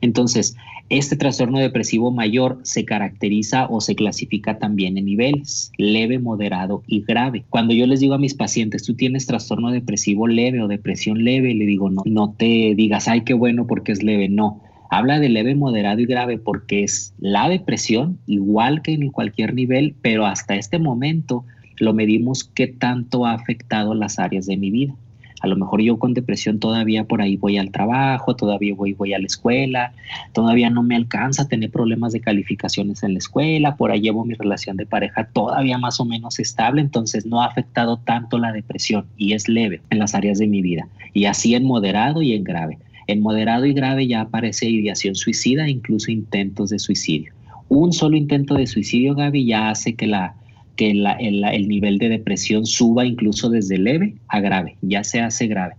Entonces, 0.02 0.56
este 0.90 1.18
trastorno 1.18 1.60
depresivo 1.60 2.12
mayor 2.12 2.60
se 2.64 2.86
caracteriza 2.86 3.68
o 3.68 3.82
se 3.82 3.96
clasifica 3.96 4.58
también 4.58 4.98
en 4.98 5.06
niveles, 5.06 5.72
leve, 5.78 6.18
moderado 6.18 6.82
y 6.88 7.02
grave. 7.02 7.44
Cuando 7.50 7.74
yo 7.74 7.86
les 7.88 8.00
digo 8.00 8.14
a 8.14 8.20
mis 8.20 8.34
pacientes, 8.34 8.84
tú 8.84 8.94
tienes 8.94 9.26
trastorno 9.26 9.72
depresivo 9.72 10.28
leve 10.28 10.62
o 10.62 10.70
depresión 10.70 11.26
leve, 11.26 11.54
le 11.54 11.66
digo, 11.66 11.90
no, 11.90 12.04
no 12.06 12.34
te 12.38 12.74
digas, 12.76 13.10
ay, 13.10 13.22
qué 13.22 13.34
bueno 13.34 13.68
porque 13.68 13.92
es 13.92 14.02
leve, 14.02 14.30
no. 14.30 14.62
Habla 14.90 15.20
de 15.20 15.28
leve, 15.28 15.56
moderado 15.56 16.00
y 16.00 16.06
grave 16.06 16.38
porque 16.38 16.84
es 16.84 17.14
la 17.20 17.50
depresión, 17.50 18.20
igual 18.26 18.82
que 18.82 18.94
en 18.94 19.12
cualquier 19.12 19.54
nivel, 19.54 19.94
pero 20.02 20.26
hasta 20.26 20.56
este 20.56 20.80
momento 20.80 21.44
lo 21.80 21.94
medimos 21.94 22.46
qué 22.46 22.68
tanto 22.68 23.26
ha 23.26 23.34
afectado 23.34 23.94
las 23.94 24.20
áreas 24.20 24.46
de 24.46 24.56
mi 24.56 24.72
vida. 24.72 24.96
A 25.42 25.48
lo 25.48 25.56
mejor 25.56 25.82
yo 25.82 25.98
con 26.00 26.14
depresión 26.14 26.60
todavía 26.60 27.04
por 27.04 27.22
ahí 27.22 27.38
voy 27.38 27.58
al 27.58 27.72
trabajo, 27.72 28.36
todavía 28.36 28.74
voy, 28.74 28.94
voy 28.94 29.14
a 29.14 29.20
la 29.20 29.26
escuela, 29.26 29.94
todavía 30.34 30.70
no 30.70 30.82
me 30.82 30.96
alcanza 30.96 31.44
a 31.44 31.48
tener 31.48 31.70
problemas 31.70 32.14
de 32.14 32.22
calificaciones 32.22 33.04
en 33.04 33.14
la 33.14 33.20
escuela, 33.20 33.76
por 33.76 33.92
ahí 33.92 34.02
llevo 34.02 34.26
mi 34.26 34.34
relación 34.34 34.78
de 34.78 34.86
pareja 34.86 35.30
todavía 35.32 35.78
más 35.78 36.00
o 36.00 36.06
menos 36.06 36.40
estable, 36.40 36.82
entonces 36.82 37.26
no 37.26 37.42
ha 37.42 37.46
afectado 37.46 37.98
tanto 37.98 38.40
la 38.40 38.52
depresión 38.52 39.06
y 39.18 39.34
es 39.34 39.48
leve 39.48 39.82
en 39.90 40.00
las 40.00 40.16
áreas 40.16 40.40
de 40.40 40.48
mi 40.48 40.62
vida. 40.62 40.88
Y 41.14 41.26
así 41.26 41.56
en 41.56 41.66
moderado 41.66 42.22
y 42.22 42.34
en 42.34 42.44
grave. 42.44 42.80
En 43.08 43.22
moderado 43.22 43.66
y 43.66 43.74
grave 43.74 44.08
ya 44.08 44.22
aparece 44.22 44.70
ideación 44.70 45.16
suicida, 45.16 45.70
incluso 45.70 46.12
intentos 46.12 46.72
de 46.72 46.80
suicidio 46.80 47.32
Un 47.70 47.94
solo 47.94 48.18
intento 48.18 48.56
de 48.56 48.68
suicidio, 48.68 49.16
Gaby, 49.16 49.46
ya 49.46 49.70
hace 49.70 49.96
que, 49.96 50.08
la, 50.08 50.36
que 50.78 50.92
el, 50.92 51.06
el 51.06 51.68
nivel 51.68 51.98
de 51.98 52.08
depresión 52.08 52.66
suba 52.66 53.06
incluso 53.06 53.50
desde 53.50 53.78
leve 53.78 54.16
a 54.30 54.40
grave, 54.40 54.78
ya 54.82 55.04
se 55.04 55.20
hace 55.20 55.48
grave. 55.48 55.74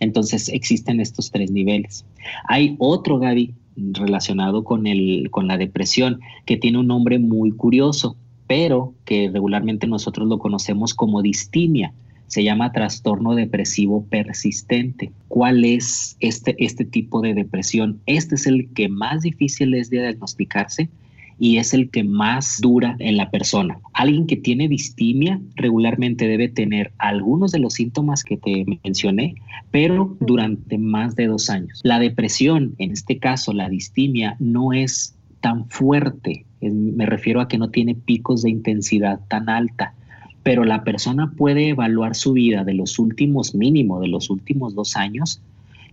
Entonces 0.00 0.48
existen 0.48 1.00
estos 1.00 1.30
tres 1.30 1.50
niveles. 1.50 2.04
Hay 2.48 2.76
otro, 2.78 3.18
Gaby, 3.18 3.54
relacionado 3.76 4.64
con, 4.64 4.86
el, 4.86 5.28
con 5.30 5.46
la 5.46 5.58
depresión, 5.58 6.20
que 6.46 6.56
tiene 6.56 6.78
un 6.78 6.86
nombre 6.86 7.18
muy 7.18 7.50
curioso, 7.50 8.16
pero 8.46 8.94
que 9.04 9.30
regularmente 9.32 9.86
nosotros 9.86 10.28
lo 10.28 10.38
conocemos 10.38 10.94
como 10.94 11.22
distimia. 11.22 11.92
Se 12.26 12.42
llama 12.42 12.72
trastorno 12.72 13.34
depresivo 13.34 14.04
persistente. 14.04 15.12
¿Cuál 15.28 15.64
es 15.64 16.16
este, 16.20 16.54
este 16.58 16.84
tipo 16.84 17.20
de 17.20 17.34
depresión? 17.34 18.00
Este 18.06 18.34
es 18.34 18.46
el 18.46 18.68
que 18.72 18.88
más 18.88 19.22
difícil 19.22 19.74
es 19.74 19.90
de 19.90 20.00
diagnosticarse 20.00 20.88
y 21.38 21.58
es 21.58 21.74
el 21.74 21.90
que 21.90 22.04
más 22.04 22.60
dura 22.60 22.96
en 22.98 23.16
la 23.16 23.30
persona. 23.30 23.78
Alguien 23.92 24.26
que 24.26 24.36
tiene 24.36 24.68
distimia 24.68 25.40
regularmente 25.56 26.28
debe 26.28 26.48
tener 26.48 26.92
algunos 26.98 27.52
de 27.52 27.58
los 27.58 27.74
síntomas 27.74 28.24
que 28.24 28.36
te 28.36 28.64
mencioné, 28.84 29.34
pero 29.70 30.16
durante 30.20 30.78
más 30.78 31.16
de 31.16 31.26
dos 31.26 31.50
años. 31.50 31.80
La 31.82 31.98
depresión, 31.98 32.74
en 32.78 32.92
este 32.92 33.18
caso 33.18 33.52
la 33.52 33.68
distimia, 33.68 34.36
no 34.38 34.72
es 34.72 35.16
tan 35.40 35.68
fuerte, 35.68 36.46
me 36.60 37.04
refiero 37.04 37.40
a 37.40 37.48
que 37.48 37.58
no 37.58 37.70
tiene 37.70 37.94
picos 37.94 38.42
de 38.42 38.50
intensidad 38.50 39.20
tan 39.28 39.48
alta 39.48 39.94
pero 40.44 40.64
la 40.64 40.84
persona 40.84 41.32
puede 41.36 41.70
evaluar 41.70 42.14
su 42.14 42.34
vida 42.34 42.64
de 42.64 42.74
los 42.74 42.98
últimos 42.98 43.54
mínimo, 43.54 43.98
de 44.00 44.08
los 44.08 44.28
últimos 44.28 44.74
dos 44.74 44.94
años, 44.94 45.40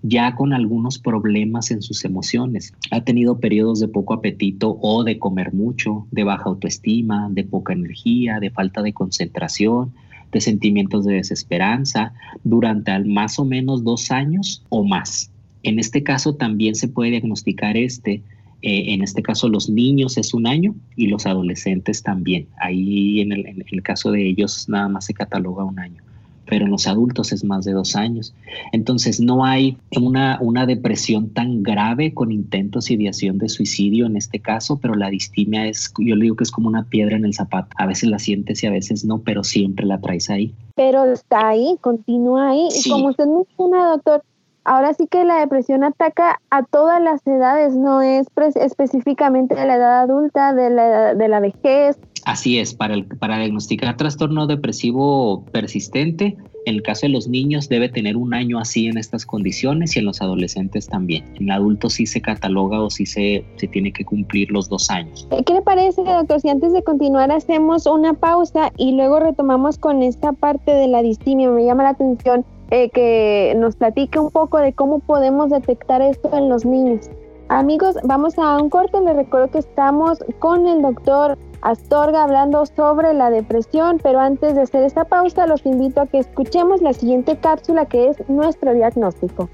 ya 0.04 0.36
con 0.36 0.54
algunos 0.54 0.98
problemas 0.98 1.72
en 1.72 1.82
sus 1.82 2.04
emociones. 2.06 2.74
Ha 2.92 3.04
tenido 3.04 3.40
periodos 3.40 3.80
de 3.80 3.88
poco 3.88 4.14
apetito 4.14 4.78
o 4.82 5.04
de 5.04 5.20
comer 5.20 5.54
mucho, 5.54 6.08
de 6.12 6.24
baja 6.24 6.46
autoestima, 6.46 7.30
de 7.32 7.44
poca 7.44 7.74
energía, 7.74 8.40
de 8.40 8.50
falta 8.50 8.82
de 8.82 8.94
concentración, 8.94 9.94
de 10.32 10.42
sentimientos 10.42 11.06
de 11.06 11.16
desesperanza 11.16 12.14
durante 12.44 12.98
más 13.00 13.38
o 13.38 13.46
menos 13.46 13.84
dos 13.84 14.12
años 14.12 14.64
o 14.70 14.84
más. 14.84 15.32
En 15.64 15.78
este 15.78 16.02
caso 16.04 16.36
también 16.36 16.74
se 16.76 16.88
puede 16.88 17.12
diagnosticar 17.12 17.78
este, 17.78 18.24
eh, 18.64 18.94
en 18.94 19.04
este 19.04 19.22
caso 19.22 19.50
los 19.50 19.70
niños 19.70 20.18
es 20.18 20.34
un 20.34 20.48
año 20.48 20.74
y 20.96 21.08
los 21.08 21.26
adolescentes 21.28 22.02
también. 22.02 22.48
Ahí 22.58 23.22
en 23.22 23.34
el, 23.34 23.46
en 23.46 23.64
el 23.72 23.84
caso 23.84 24.12
de 24.12 24.28
ellos 24.28 24.68
nada 24.68 24.88
más 24.88 25.06
se 25.06 25.14
cataloga 25.14 25.64
un 25.64 25.78
año 25.78 26.02
pero 26.46 26.66
en 26.66 26.72
los 26.72 26.88
adultos 26.88 27.32
es 27.32 27.44
más 27.44 27.66
de 27.66 27.74
dos 27.74 27.96
años. 27.96 28.34
Entonces 28.72 29.20
no 29.20 29.46
hay 29.46 29.78
una, 29.98 30.38
una 30.42 30.66
depresión 30.66 31.30
tan 31.30 31.64
grave 31.64 32.14
con 32.14 32.32
intentos 32.32 32.90
y 32.90 32.96
ideación 32.96 33.38
de 33.38 33.50
suicidio 33.50 34.06
en 34.06 34.18
este 34.18 34.40
caso, 34.40 34.80
pero 34.82 34.96
la 34.96 35.10
distimia 35.10 35.68
es, 35.68 35.94
yo 35.98 36.16
le 36.16 36.24
digo 36.24 36.36
que 36.36 36.44
es 36.44 36.52
como 36.52 36.68
una 36.68 36.84
piedra 36.84 37.16
en 37.16 37.26
el 37.26 37.34
zapato. 37.34 37.70
A 37.78 37.86
veces 37.86 38.10
la 38.10 38.20
sientes 38.20 38.64
y 38.64 38.68
a 38.68 38.72
veces 38.72 39.06
no, 39.06 39.20
pero 39.20 39.44
siempre 39.44 39.86
la 39.86 40.00
traes 40.00 40.30
ahí. 40.30 40.54
Pero 40.76 41.06
está 41.06 41.50
ahí, 41.50 41.78
continúa 41.82 42.50
ahí. 42.50 42.68
Y 42.74 42.90
como 42.90 43.10
usted 43.10 43.26
menciona, 43.26 43.92
doctor, 43.92 44.24
ahora 44.64 44.94
sí 44.94 45.08
que 45.08 45.24
la 45.24 45.40
depresión 45.40 45.84
ataca 45.84 46.40
a 46.50 46.64
todas 46.64 47.02
las 47.02 47.26
edades, 47.26 47.76
no 47.76 48.02
es 48.02 48.28
específicamente 48.56 49.56
de 49.56 49.66
la 49.66 49.76
edad 49.76 50.02
adulta, 50.02 50.54
de 50.54 50.70
la, 50.70 51.16
de 51.16 51.28
la 51.28 51.40
vejez, 51.40 51.98
Así 52.26 52.60
es, 52.60 52.74
para, 52.74 52.94
el, 52.94 53.06
para 53.06 53.40
diagnosticar 53.40 53.98
trastorno 53.98 54.48
depresivo 54.48 55.46
persistente, 55.52 56.38
en 56.66 56.76
el 56.76 56.84
caso 56.84 57.08
de 57.08 57.10
los 57.10 57.28
niños 57.28 57.70
debe 57.70 57.90
tener 57.90 58.16
un 58.16 58.34
año 58.34 58.60
así 58.60 58.88
en 58.88 58.98
estas 58.98 59.26
condiciones 59.26 59.96
y 59.96 60.00
en 60.00 60.06
los 60.06 60.22
adolescentes 60.22 60.88
también. 60.88 61.26
En 61.40 61.52
adultos 61.52 61.94
sí 61.94 62.06
se 62.06 62.22
cataloga 62.22 62.82
o 62.82 62.90
sí 62.90 63.06
se, 63.06 63.44
se 63.56 63.68
tiene 63.68 63.92
que 63.92 64.06
cumplir 64.06 64.52
los 64.52 64.70
dos 64.70 64.90
años. 64.92 65.28
Eh, 65.32 65.44
¿Qué 65.44 65.54
le 65.54 65.62
parece, 65.62 66.04
doctor? 66.04 66.40
Si 66.40 66.50
antes 66.50 66.74
de 66.74 66.84
continuar 66.84 67.32
hacemos 67.32 67.88
una 67.88 68.14
pausa 68.14 68.72
y 68.78 68.92
luego 68.92 69.20
retomamos 69.20 69.78
con 69.78 70.04
esta 70.04 70.34
parte 70.34 70.72
de 70.72 70.88
la 70.88 71.02
distimia. 71.02 71.50
Me 71.50 71.66
llama 71.66 71.84
la 71.84 71.90
atención 71.90 72.46
eh, 72.70 72.90
que 72.90 73.54
nos 73.58 73.76
platique 73.76 74.20
un 74.20 74.30
poco 74.32 74.60
de 74.60 74.74
cómo 74.74 75.00
podemos 75.00 75.50
detectar 75.50 76.02
esto 76.02 76.30
en 76.38 76.50
los 76.50 76.66
niños. 76.66 77.10
Amigos, 77.52 77.98
vamos 78.06 78.38
a 78.38 78.56
un 78.62 78.70
corte. 78.70 78.98
Les 79.02 79.14
recuerdo 79.14 79.52
que 79.52 79.60
estamos 79.60 80.20
con 80.40 80.68
el 80.68 80.82
doctor 80.82 81.38
Astorga 81.62 82.24
hablando 82.24 82.66
sobre 82.66 83.14
la 83.14 83.30
depresión, 83.30 84.00
pero 84.02 84.22
antes 84.22 84.56
de 84.56 84.62
hacer 84.62 84.84
esta 84.84 85.04
pausa 85.04 85.46
los 85.48 85.66
invito 85.66 86.00
a 86.00 86.08
que 86.08 86.20
escuchemos 86.20 86.82
la 86.82 86.94
siguiente 86.94 87.38
cápsula 87.40 87.88
que 87.88 88.08
es 88.08 88.30
nuestro 88.30 88.74
diagnóstico. 88.74 89.50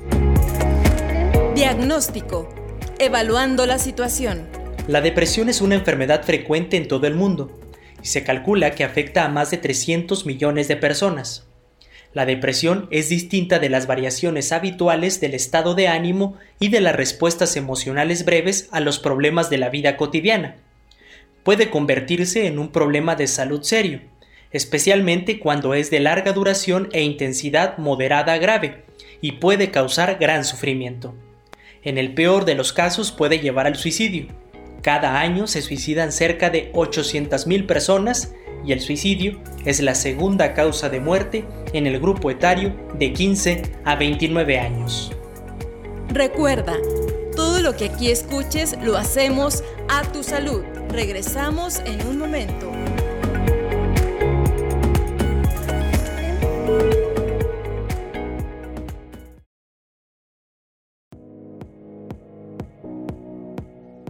Diagnóstico. 1.55 2.47
Evaluando 2.99 3.65
la 3.65 3.79
situación. 3.79 4.47
La 4.87 5.01
depresión 5.01 5.49
es 5.49 5.59
una 5.59 5.73
enfermedad 5.73 6.21
frecuente 6.21 6.77
en 6.77 6.87
todo 6.87 7.07
el 7.07 7.15
mundo 7.15 7.49
y 8.03 8.05
se 8.05 8.23
calcula 8.23 8.75
que 8.75 8.83
afecta 8.83 9.25
a 9.25 9.29
más 9.29 9.49
de 9.49 9.57
300 9.57 10.27
millones 10.27 10.67
de 10.67 10.75
personas. 10.75 11.46
La 12.13 12.25
depresión 12.25 12.87
es 12.91 13.09
distinta 13.09 13.59
de 13.59 13.69
las 13.69 13.87
variaciones 13.87 14.51
habituales 14.51 15.19
del 15.21 15.33
estado 15.33 15.75
de 15.75 15.87
ánimo 15.87 16.35
y 16.59 16.69
de 16.69 16.81
las 16.81 16.95
respuestas 16.95 17.55
emocionales 17.55 18.25
breves 18.25 18.69
a 18.71 18.79
los 18.79 18.99
problemas 18.99 19.49
de 19.49 19.57
la 19.57 19.69
vida 19.69 19.97
cotidiana 19.97 20.55
puede 21.47 21.69
convertirse 21.69 22.45
en 22.45 22.59
un 22.59 22.73
problema 22.73 23.15
de 23.15 23.25
salud 23.25 23.63
serio, 23.63 24.01
especialmente 24.51 25.39
cuando 25.39 25.75
es 25.75 25.89
de 25.89 26.01
larga 26.01 26.33
duración 26.33 26.89
e 26.91 27.03
intensidad 27.03 27.77
moderada 27.77 28.33
a 28.33 28.37
grave, 28.37 28.83
y 29.21 29.31
puede 29.31 29.71
causar 29.71 30.17
gran 30.19 30.43
sufrimiento. 30.43 31.15
En 31.83 31.97
el 31.97 32.13
peor 32.13 32.43
de 32.43 32.55
los 32.55 32.73
casos 32.73 33.13
puede 33.13 33.39
llevar 33.39 33.65
al 33.65 33.77
suicidio. 33.77 34.27
Cada 34.81 35.21
año 35.21 35.47
se 35.47 35.61
suicidan 35.61 36.11
cerca 36.11 36.49
de 36.49 36.69
800.000 36.73 37.65
personas 37.65 38.33
y 38.65 38.71
el 38.71 38.81
suicidio 38.81 39.39
es 39.65 39.79
la 39.79 39.95
segunda 39.95 40.53
causa 40.53 40.89
de 40.89 40.99
muerte 40.99 41.45
en 41.73 41.87
el 41.87 41.99
grupo 41.99 42.31
etario 42.31 42.75
de 42.97 43.13
15 43.13 43.61
a 43.85 43.95
29 43.95 44.59
años. 44.59 45.11
Recuerda, 46.09 46.77
todo 47.35 47.61
lo 47.61 47.75
que 47.75 47.85
aquí 47.85 48.09
escuches 48.09 48.77
lo 48.81 48.97
hacemos 48.97 49.63
a 49.89 50.03
tu 50.11 50.23
salud. 50.23 50.63
Regresamos 50.89 51.79
en 51.85 52.05
un 52.07 52.17
momento. 52.17 52.71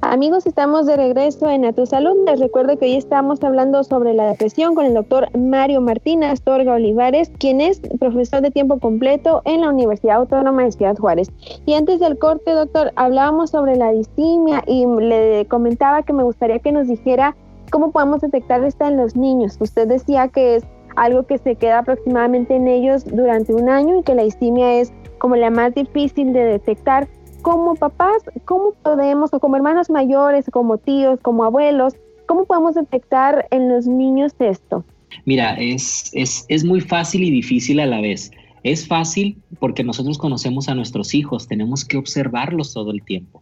Amigos, 0.09 0.45
estamos 0.47 0.85
de 0.85 0.95
regreso 0.95 1.49
en 1.49 1.65
A 1.65 1.73
Tu 1.73 1.85
Salud. 1.85 2.15
Les 2.25 2.39
recuerdo 2.39 2.77
que 2.77 2.85
hoy 2.85 2.95
estamos 2.95 3.43
hablando 3.43 3.83
sobre 3.83 4.13
la 4.13 4.27
depresión 4.27 4.73
con 4.73 4.85
el 4.85 4.93
doctor 4.93 5.27
Mario 5.37 5.81
Martín 5.81 6.23
Astorga 6.23 6.75
Olivares, 6.75 7.29
quien 7.39 7.59
es 7.59 7.81
profesor 7.99 8.41
de 8.41 8.49
tiempo 8.49 8.79
completo 8.79 9.41
en 9.43 9.59
la 9.61 9.69
Universidad 9.69 10.15
Autónoma 10.15 10.63
de 10.63 10.71
Ciudad 10.71 10.95
Juárez. 10.95 11.29
Y 11.65 11.73
antes 11.73 11.99
del 11.99 12.17
corte, 12.17 12.51
doctor, 12.51 12.93
hablábamos 12.95 13.49
sobre 13.49 13.75
la 13.75 13.91
distimia 13.91 14.63
y 14.65 14.85
le 14.85 15.45
comentaba 15.49 16.03
que 16.03 16.13
me 16.13 16.23
gustaría 16.23 16.59
que 16.59 16.71
nos 16.71 16.87
dijera 16.87 17.35
cómo 17.69 17.91
podemos 17.91 18.21
detectar 18.21 18.63
esta 18.63 18.87
en 18.87 18.95
los 18.95 19.17
niños. 19.17 19.57
Usted 19.59 19.89
decía 19.89 20.29
que 20.29 20.55
es 20.55 20.63
algo 20.95 21.23
que 21.23 21.37
se 21.37 21.55
queda 21.55 21.79
aproximadamente 21.79 22.55
en 22.55 22.69
ellos 22.69 23.03
durante 23.03 23.53
un 23.53 23.67
año 23.67 23.99
y 23.99 24.03
que 24.03 24.15
la 24.15 24.23
distimia 24.23 24.75
es 24.75 24.93
como 25.19 25.35
la 25.35 25.49
más 25.49 25.75
difícil 25.75 26.31
de 26.31 26.45
detectar 26.45 27.09
como 27.41 27.75
papás, 27.75 28.23
¿cómo 28.45 28.73
podemos, 28.83 29.33
o 29.33 29.39
como 29.39 29.55
hermanos 29.55 29.89
mayores, 29.89 30.45
como 30.51 30.77
tíos, 30.77 31.19
como 31.21 31.43
abuelos, 31.43 31.95
cómo 32.25 32.45
podemos 32.45 32.75
detectar 32.75 33.47
en 33.51 33.69
los 33.69 33.87
niños 33.87 34.33
esto? 34.39 34.83
Mira, 35.25 35.55
es, 35.55 36.09
es, 36.13 36.45
es 36.49 36.63
muy 36.63 36.81
fácil 36.81 37.23
y 37.23 37.31
difícil 37.31 37.79
a 37.79 37.85
la 37.85 38.01
vez. 38.01 38.31
Es 38.63 38.87
fácil 38.87 39.37
porque 39.59 39.83
nosotros 39.83 40.17
conocemos 40.17 40.67
a 40.67 40.75
nuestros 40.75 41.13
hijos, 41.13 41.47
tenemos 41.47 41.85
que 41.85 41.97
observarlos 41.97 42.73
todo 42.73 42.91
el 42.91 43.03
tiempo. 43.03 43.41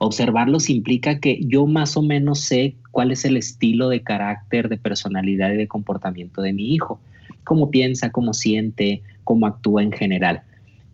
Observarlos 0.00 0.68
implica 0.70 1.20
que 1.20 1.40
yo 1.44 1.66
más 1.66 1.96
o 1.96 2.02
menos 2.02 2.40
sé 2.40 2.74
cuál 2.90 3.12
es 3.12 3.24
el 3.24 3.36
estilo 3.36 3.88
de 3.88 4.02
carácter, 4.02 4.68
de 4.68 4.78
personalidad 4.78 5.52
y 5.52 5.56
de 5.56 5.68
comportamiento 5.68 6.42
de 6.42 6.52
mi 6.52 6.74
hijo, 6.74 7.00
cómo 7.44 7.70
piensa, 7.70 8.10
cómo 8.10 8.32
siente, 8.32 9.02
cómo 9.24 9.46
actúa 9.46 9.82
en 9.82 9.92
general 9.92 10.42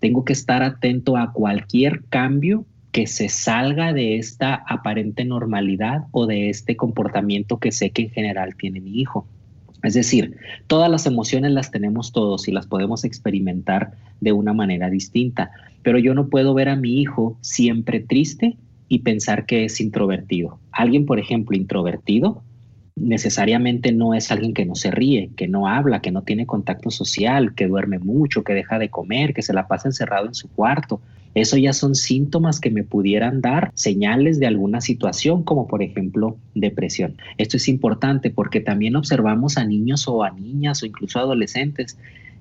tengo 0.01 0.25
que 0.25 0.33
estar 0.33 0.63
atento 0.63 1.17
a 1.17 1.33
cualquier 1.33 2.05
cambio 2.05 2.65
que 2.93 3.07
se 3.07 3.29
salga 3.29 3.93
de 3.93 4.17
esta 4.17 4.55
aparente 4.55 5.25
normalidad 5.25 6.07
o 6.11 6.27
de 6.27 6.51
este 6.51 6.77
comportamiento 6.77 7.59
que 7.59 7.73
sé 7.73 7.91
que 7.91 8.03
en 8.03 8.11
general 8.11 8.55
tiene 8.57 8.81
mi 8.81 9.01
hijo. 9.01 9.27
Es 9.83 9.95
decir, 9.95 10.37
todas 10.67 10.91
las 10.91 11.07
emociones 11.07 11.53
las 11.53 11.71
tenemos 11.71 12.13
todos 12.13 12.49
y 12.49 12.53
las 12.53 12.67
podemos 12.67 13.05
experimentar 13.05 13.93
de 14.21 14.33
una 14.33 14.53
manera 14.53 14.91
distinta, 14.91 15.51
pero 15.83 15.99
yo 15.99 16.15
no 16.15 16.29
puedo 16.29 16.55
ver 16.55 16.69
a 16.69 16.77
mi 16.77 17.01
hijo 17.01 17.39
siempre 17.41 18.01
triste 18.01 18.57
y 18.89 19.01
pensar 19.01 19.47
que 19.47 19.65
es 19.65 19.81
introvertido. 19.81 20.59
Alguien, 20.73 21.07
por 21.07 21.21
ejemplo, 21.21 21.57
introvertido 21.57 22.43
necesariamente 23.01 23.93
no 23.93 24.15
es 24.15 24.31
alguien 24.31 24.55
que 24.55 24.65
no 24.65 24.75
se 24.75 24.91
ríe, 24.91 25.31
que 25.37 25.49
no 25.49 25.69
habla, 25.69 26.01
que 26.01 26.11
no 26.11 26.23
tiene 26.23 26.47
contacto 26.47 26.91
social, 26.91 27.55
que 27.55 27.67
duerme 27.67 27.99
mucho, 27.99 28.45
que 28.45 28.55
deja 28.55 28.79
de 28.79 28.91
comer, 28.91 29.35
que 29.35 29.43
se 29.43 29.53
la 29.53 29.69
pasa 29.69 29.89
encerrado 29.89 30.27
en 30.27 30.35
su 30.35 30.49
cuarto. 30.49 31.01
Eso 31.35 31.57
ya 31.57 31.73
son 31.73 31.95
síntomas 31.95 32.59
que 32.61 32.71
me 32.71 32.85
pudieran 32.85 33.41
dar 33.41 33.71
señales 33.75 34.41
de 34.41 34.47
alguna 34.47 34.81
situación, 34.81 35.43
como 35.43 35.67
por 35.67 35.83
ejemplo 35.83 36.37
depresión. 36.55 37.17
Esto 37.37 37.57
es 37.57 37.69
importante 37.69 38.31
porque 38.31 38.61
también 38.61 38.97
observamos 38.97 39.59
a 39.59 39.65
niños 39.65 40.09
o 40.09 40.25
a 40.25 40.31
niñas 40.31 40.83
o 40.83 40.87
incluso 40.87 41.19
adolescentes 41.19 41.99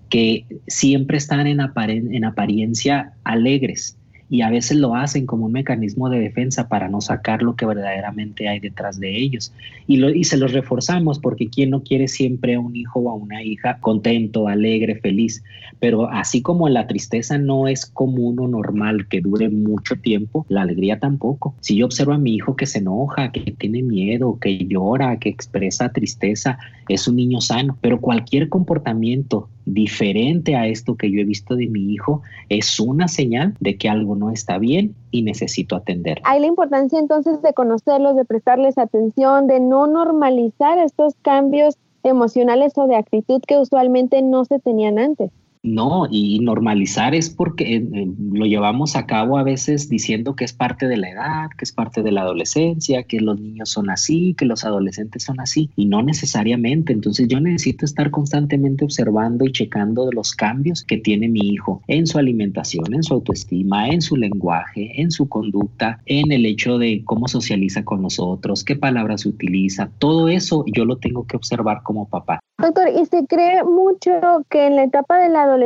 que 0.09 0.45
siempre 0.67 1.17
están 1.17 1.47
en, 1.47 1.59
en 1.59 2.25
apariencia 2.25 3.13
alegres, 3.23 3.96
y 4.29 4.41
a 4.41 4.49
veces 4.49 4.77
lo 4.77 4.95
hacen 4.95 5.25
como 5.25 5.45
un 5.45 5.53
mecanismo 5.53 6.09
de 6.09 6.19
defensa 6.19 6.67
para 6.67 6.89
no 6.89 6.99
sacar 7.01 7.41
lo 7.41 7.55
que 7.55 7.65
verdaderamente 7.65 8.49
hay 8.49 8.59
detrás 8.59 8.99
de 8.99 9.17
ellos. 9.17 9.53
Y, 9.87 9.97
lo, 9.97 10.09
y 10.09 10.25
se 10.25 10.37
los 10.37 10.51
reforzamos 10.51 11.19
porque 11.19 11.47
quien 11.47 11.69
no 11.69 11.81
quiere 11.83 12.07
siempre 12.07 12.55
a 12.55 12.59
un 12.59 12.75
hijo 12.75 12.99
o 12.99 13.09
a 13.09 13.13
una 13.13 13.41
hija 13.43 13.77
contento, 13.79 14.47
alegre, 14.47 14.95
feliz. 14.95 15.43
Pero 15.79 16.09
así 16.09 16.41
como 16.41 16.67
la 16.67 16.87
tristeza 16.87 17.37
no 17.37 17.67
es 17.67 17.85
común 17.85 18.39
o 18.39 18.47
normal 18.47 19.07
que 19.07 19.21
dure 19.21 19.49
mucho 19.49 19.95
tiempo, 19.95 20.45
la 20.49 20.63
alegría 20.63 20.99
tampoco. 20.99 21.55
Si 21.61 21.77
yo 21.77 21.85
observo 21.85 22.13
a 22.13 22.17
mi 22.17 22.35
hijo 22.35 22.55
que 22.55 22.65
se 22.65 22.79
enoja, 22.79 23.31
que 23.31 23.51
tiene 23.51 23.81
miedo, 23.81 24.39
que 24.39 24.57
llora, 24.65 25.19
que 25.19 25.29
expresa 25.29 25.89
tristeza, 25.89 26.57
es 26.89 27.07
un 27.07 27.15
niño 27.15 27.39
sano. 27.39 27.77
Pero 27.81 28.01
cualquier 28.01 28.49
comportamiento 28.49 29.49
diferente 29.67 30.55
a 30.55 30.65
esto 30.65 30.95
que 30.95 31.11
yo 31.11 31.19
he 31.19 31.25
visto 31.25 31.55
de 31.55 31.67
mi 31.67 31.93
hijo 31.93 32.21
es 32.49 32.79
una 32.79 33.07
señal 33.07 33.53
de 33.59 33.77
que 33.77 33.89
algo 33.89 34.15
no 34.15 34.31
está 34.31 34.57
bien 34.57 34.95
y 35.11 35.23
necesito 35.23 35.75
atender. 35.75 36.21
Hay 36.23 36.39
la 36.39 36.47
importancia 36.47 36.97
entonces 36.97 37.41
de 37.41 37.53
conocerlos, 37.53 38.15
de 38.15 38.25
prestarles 38.25 38.77
atención, 38.77 39.47
de 39.47 39.59
no 39.59 39.85
normalizar 39.85 40.79
estos 40.79 41.15
cambios 41.21 41.75
emocionales 42.03 42.77
o 42.77 42.87
de 42.87 42.95
actitud 42.95 43.41
que 43.45 43.57
usualmente 43.57 44.21
no 44.21 44.45
se 44.45 44.59
tenían 44.59 44.97
antes. 44.99 45.31
No, 45.67 46.07
y 46.09 46.39
normalizar 46.39 47.13
es 47.13 47.29
porque 47.29 47.75
eh, 47.75 48.07
lo 48.31 48.45
llevamos 48.45 48.95
a 48.95 49.05
cabo 49.05 49.37
a 49.37 49.43
veces 49.43 49.89
diciendo 49.89 50.33
que 50.33 50.45
es 50.45 50.53
parte 50.53 50.87
de 50.87 50.95
la 50.95 51.09
edad, 51.09 51.49
que 51.57 51.65
es 51.65 51.73
parte 51.73 52.03
de 52.03 52.11
la 52.11 52.21
adolescencia, 52.21 53.03
que 53.03 53.19
los 53.19 53.39
niños 53.39 53.69
son 53.69 53.89
así, 53.89 54.33
que 54.37 54.45
los 54.45 54.63
adolescentes 54.63 55.23
son 55.23 55.41
así, 55.41 55.69
y 55.75 55.85
no 55.85 56.01
necesariamente. 56.03 56.93
Entonces 56.93 57.27
yo 57.27 57.41
necesito 57.41 57.83
estar 57.83 58.11
constantemente 58.11 58.85
observando 58.85 59.43
y 59.43 59.51
checando 59.51 60.09
los 60.11 60.33
cambios 60.33 60.83
que 60.83 60.97
tiene 60.97 61.27
mi 61.27 61.41
hijo 61.41 61.81
en 61.87 62.07
su 62.07 62.17
alimentación, 62.17 62.93
en 62.93 63.03
su 63.03 63.15
autoestima, 63.15 63.89
en 63.89 64.01
su 64.01 64.15
lenguaje, 64.15 65.01
en 65.01 65.11
su 65.11 65.27
conducta, 65.27 65.99
en 66.05 66.31
el 66.31 66.45
hecho 66.45 66.77
de 66.77 67.03
cómo 67.03 67.27
socializa 67.27 67.83
con 67.83 68.01
nosotros, 68.01 68.63
qué 68.63 68.77
palabras 68.77 69.25
utiliza. 69.25 69.89
Todo 69.99 70.29
eso 70.29 70.63
yo 70.73 70.85
lo 70.85 70.97
tengo 70.97 71.27
que 71.27 71.35
observar 71.35 71.83
como 71.83 72.07
papá. 72.07 72.39
Doctor, 72.59 72.87
y 72.89 73.05
se 73.05 73.27
cree 73.27 73.63
mucho 73.63 74.11
que 74.49 74.65
en 74.65 74.77
la 74.77 74.83
etapa 74.85 75.19
de 75.19 75.29
la 75.29 75.43
adolescencia, 75.43 75.56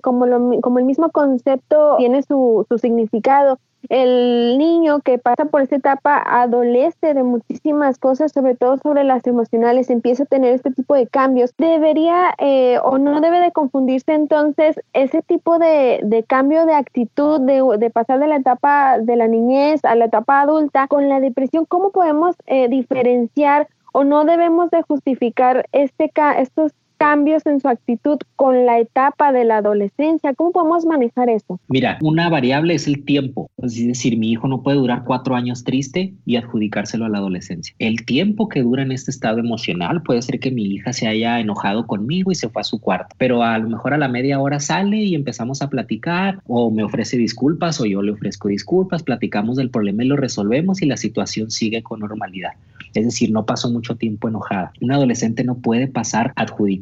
como, 0.00 0.26
lo, 0.26 0.60
como 0.60 0.78
el 0.78 0.84
mismo 0.84 1.10
concepto 1.10 1.96
tiene 1.98 2.22
su, 2.22 2.66
su 2.68 2.78
significado, 2.78 3.58
el 3.88 4.58
niño 4.58 5.00
que 5.00 5.18
pasa 5.18 5.46
por 5.46 5.62
esta 5.62 5.76
etapa 5.76 6.22
adolece 6.24 7.14
de 7.14 7.22
muchísimas 7.22 7.98
cosas, 7.98 8.30
sobre 8.32 8.54
todo 8.54 8.76
sobre 8.76 9.04
las 9.04 9.26
emocionales, 9.26 9.88
empieza 9.88 10.24
a 10.24 10.26
tener 10.26 10.52
este 10.52 10.70
tipo 10.70 10.94
de 10.94 11.06
cambios. 11.06 11.52
Debería 11.56 12.34
eh, 12.38 12.78
o 12.84 12.98
no 12.98 13.20
debe 13.20 13.40
de 13.40 13.52
confundirse 13.52 14.12
entonces 14.12 14.80
ese 14.92 15.22
tipo 15.22 15.58
de, 15.58 16.00
de 16.02 16.22
cambio 16.24 16.66
de 16.66 16.74
actitud, 16.74 17.40
de, 17.40 17.62
de, 17.78 17.90
pasar 17.90 18.20
de 18.20 18.26
la 18.26 18.36
etapa 18.36 18.98
de 18.98 19.16
la 19.16 19.28
niñez 19.28 19.84
a 19.84 19.94
la 19.94 20.04
etapa 20.06 20.42
adulta 20.42 20.86
con 20.86 21.08
la 21.08 21.20
depresión. 21.20 21.64
¿Cómo 21.64 21.90
podemos 21.90 22.36
eh, 22.46 22.68
diferenciar 22.68 23.66
o 23.92 24.04
no 24.04 24.24
debemos 24.24 24.70
de 24.70 24.82
justificar 24.82 25.66
este 25.72 26.12
estos 26.38 26.72
cambios 27.00 27.46
en 27.46 27.60
su 27.60 27.68
actitud 27.68 28.18
con 28.36 28.66
la 28.66 28.78
etapa 28.78 29.32
de 29.32 29.46
la 29.46 29.56
adolescencia? 29.56 30.34
¿Cómo 30.34 30.52
podemos 30.52 30.84
manejar 30.84 31.30
eso? 31.30 31.58
Mira, 31.68 31.96
una 32.02 32.28
variable 32.28 32.74
es 32.74 32.86
el 32.86 33.06
tiempo. 33.06 33.50
Es 33.56 33.74
decir, 33.74 34.18
mi 34.18 34.30
hijo 34.30 34.46
no 34.48 34.62
puede 34.62 34.76
durar 34.76 35.04
cuatro 35.06 35.34
años 35.34 35.64
triste 35.64 36.12
y 36.26 36.36
adjudicárselo 36.36 37.06
a 37.06 37.08
la 37.08 37.16
adolescencia. 37.16 37.74
El 37.78 38.04
tiempo 38.04 38.50
que 38.50 38.62
dura 38.62 38.82
en 38.82 38.92
este 38.92 39.10
estado 39.10 39.38
emocional 39.38 40.02
puede 40.02 40.20
ser 40.20 40.40
que 40.40 40.50
mi 40.50 40.64
hija 40.64 40.92
se 40.92 41.08
haya 41.08 41.40
enojado 41.40 41.86
conmigo 41.86 42.32
y 42.32 42.34
se 42.34 42.50
fue 42.50 42.60
a 42.60 42.64
su 42.64 42.78
cuarto, 42.82 43.16
pero 43.16 43.42
a 43.42 43.56
lo 43.56 43.70
mejor 43.70 43.94
a 43.94 43.98
la 43.98 44.08
media 44.08 44.38
hora 44.38 44.60
sale 44.60 44.98
y 44.98 45.14
empezamos 45.14 45.62
a 45.62 45.70
platicar 45.70 46.40
o 46.46 46.70
me 46.70 46.84
ofrece 46.84 47.16
disculpas 47.16 47.80
o 47.80 47.86
yo 47.86 48.02
le 48.02 48.12
ofrezco 48.12 48.48
disculpas, 48.48 49.02
platicamos 49.02 49.56
del 49.56 49.70
problema 49.70 50.04
y 50.04 50.08
lo 50.08 50.16
resolvemos 50.16 50.82
y 50.82 50.86
la 50.86 50.98
situación 50.98 51.50
sigue 51.50 51.82
con 51.82 52.00
normalidad. 52.00 52.52
Es 52.92 53.04
decir, 53.04 53.30
no 53.30 53.46
pasó 53.46 53.70
mucho 53.70 53.96
tiempo 53.96 54.28
enojada. 54.28 54.72
Un 54.80 54.92
adolescente 54.92 55.44
no 55.44 55.56
puede 55.56 55.86
pasar 55.86 56.32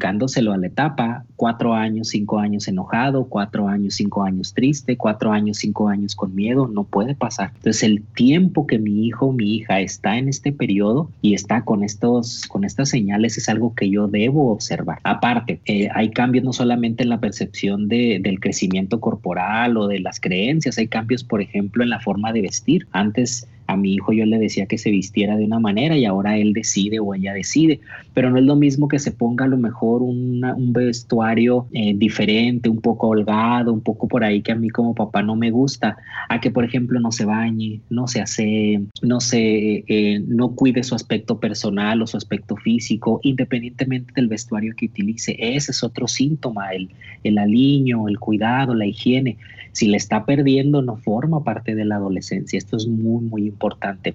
adjudicándoselo 0.08 0.52
a 0.52 0.56
la 0.56 0.66
etapa, 0.66 1.24
cuatro 1.36 1.74
años, 1.74 2.08
cinco 2.08 2.38
años 2.38 2.66
enojado, 2.68 3.26
cuatro 3.28 3.68
años, 3.68 3.94
cinco 3.94 4.22
años 4.22 4.54
triste, 4.54 4.96
cuatro 4.96 5.32
años, 5.32 5.58
cinco 5.58 5.88
años 5.88 6.14
con 6.14 6.34
miedo, 6.34 6.68
no 6.68 6.84
puede 6.84 7.14
pasar. 7.14 7.52
Entonces 7.56 7.82
el 7.82 8.02
tiempo 8.14 8.66
que 8.66 8.78
mi 8.78 9.06
hijo 9.06 9.32
mi 9.32 9.56
hija 9.56 9.80
está 9.80 10.16
en 10.18 10.28
este 10.28 10.52
periodo 10.52 11.10
y 11.22 11.34
está 11.34 11.64
con, 11.64 11.84
estos, 11.84 12.46
con 12.48 12.64
estas 12.64 12.88
señales 12.88 13.36
es 13.38 13.48
algo 13.48 13.74
que 13.74 13.90
yo 13.90 14.08
debo 14.08 14.50
observar. 14.52 14.98
Aparte, 15.04 15.60
eh, 15.66 15.88
hay 15.94 16.10
cambios 16.10 16.44
no 16.44 16.52
solamente 16.52 17.02
en 17.02 17.10
la 17.10 17.20
percepción 17.20 17.88
de, 17.88 18.20
del 18.22 18.40
crecimiento 18.40 19.00
corporal 19.00 19.76
o 19.76 19.86
de 19.86 20.00
las 20.00 20.20
creencias, 20.20 20.78
hay 20.78 20.88
cambios, 20.88 21.24
por 21.24 21.40
ejemplo, 21.40 21.82
en 21.82 21.90
la 21.90 22.00
forma 22.00 22.32
de 22.32 22.42
vestir. 22.42 22.86
Antes 22.92 23.46
a 23.68 23.76
mi 23.76 23.94
hijo 23.94 24.12
yo 24.12 24.24
le 24.24 24.38
decía 24.38 24.66
que 24.66 24.78
se 24.78 24.90
vistiera 24.90 25.36
de 25.36 25.44
una 25.44 25.60
manera 25.60 25.96
y 25.96 26.06
ahora 26.06 26.38
él 26.38 26.54
decide 26.54 26.98
o 27.00 27.14
ella 27.14 27.34
decide, 27.34 27.80
pero 28.14 28.30
no 28.30 28.38
es 28.38 28.44
lo 28.44 28.56
mismo 28.56 28.88
que 28.88 28.98
se 28.98 29.12
ponga 29.12 29.44
a 29.44 29.48
lo 29.48 29.58
mejor 29.58 30.02
un 30.02 30.72
vestuario 30.72 31.66
eh, 31.72 31.92
diferente, 31.94 32.70
un 32.70 32.80
poco 32.80 33.08
holgado, 33.08 33.72
un 33.72 33.82
poco 33.82 34.08
por 34.08 34.24
ahí 34.24 34.40
que 34.40 34.52
a 34.52 34.54
mí 34.54 34.70
como 34.70 34.94
papá 34.94 35.22
no 35.22 35.36
me 35.36 35.50
gusta, 35.50 35.98
a 36.28 36.40
que 36.40 36.50
por 36.50 36.64
ejemplo 36.64 36.98
no 36.98 37.12
se 37.12 37.26
bañe, 37.26 37.80
no 37.90 38.08
se 38.08 38.20
hace, 38.22 38.80
no 39.02 39.20
se, 39.20 39.84
eh, 39.86 40.22
no 40.26 40.54
cuide 40.54 40.82
su 40.82 40.94
aspecto 40.94 41.38
personal 41.38 42.00
o 42.00 42.06
su 42.06 42.16
aspecto 42.16 42.56
físico, 42.56 43.20
independientemente 43.22 44.12
del 44.16 44.28
vestuario 44.28 44.74
que 44.74 44.86
utilice. 44.86 45.36
Ese 45.38 45.72
es 45.72 45.84
otro 45.84 46.08
síntoma, 46.08 46.72
el, 46.72 46.88
el 47.22 47.36
aliño, 47.36 48.08
el 48.08 48.18
cuidado, 48.18 48.74
la 48.74 48.86
higiene. 48.86 49.36
Si 49.72 49.86
le 49.86 49.96
está 49.96 50.24
perdiendo, 50.24 50.82
no 50.82 50.96
forma 50.96 51.44
parte 51.44 51.74
de 51.74 51.84
la 51.84 51.96
adolescencia. 51.96 52.58
Esto 52.58 52.76
es 52.76 52.86
muy, 52.86 53.24
muy 53.24 53.46
importante. 53.46 54.14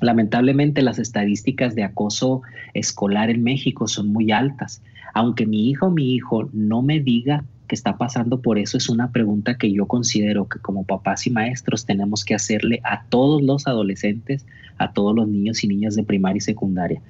Lamentablemente 0.00 0.82
las 0.82 0.98
estadísticas 0.98 1.74
de 1.74 1.84
acoso 1.84 2.42
escolar 2.74 3.30
en 3.30 3.42
México 3.42 3.88
son 3.88 4.08
muy 4.08 4.30
altas. 4.32 4.82
Aunque 5.14 5.46
mi 5.46 5.68
hijo 5.68 5.86
o 5.86 5.90
mi 5.90 6.14
hijo 6.14 6.48
no 6.52 6.82
me 6.82 7.00
diga 7.00 7.44
que 7.66 7.74
está 7.74 7.96
pasando 7.98 8.40
por 8.40 8.58
eso, 8.58 8.76
es 8.76 8.88
una 8.88 9.12
pregunta 9.12 9.56
que 9.56 9.72
yo 9.72 9.86
considero 9.86 10.48
que 10.48 10.58
como 10.58 10.84
papás 10.84 11.26
y 11.26 11.30
maestros 11.30 11.86
tenemos 11.86 12.24
que 12.24 12.34
hacerle 12.34 12.80
a 12.82 13.04
todos 13.04 13.42
los 13.42 13.66
adolescentes, 13.66 14.46
a 14.78 14.92
todos 14.92 15.14
los 15.14 15.28
niños 15.28 15.62
y 15.62 15.68
niñas 15.68 15.94
de 15.96 16.02
primaria 16.02 16.38
y 16.38 16.40
secundaria. 16.40 17.00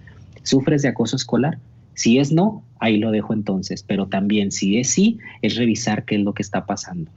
¿Sufres 0.42 0.82
de 0.82 0.88
acoso 0.88 1.16
escolar? 1.16 1.58
Si 1.94 2.18
es 2.18 2.32
no, 2.32 2.62
ahí 2.78 2.98
lo 2.98 3.10
dejo 3.10 3.32
entonces, 3.32 3.82
pero 3.82 4.06
también 4.06 4.52
si 4.52 4.78
es 4.78 4.90
sí, 4.90 5.18
es 5.42 5.56
revisar 5.56 6.04
qué 6.04 6.16
es 6.16 6.22
lo 6.22 6.34
que 6.34 6.42
está 6.42 6.66
pasando 6.66 7.10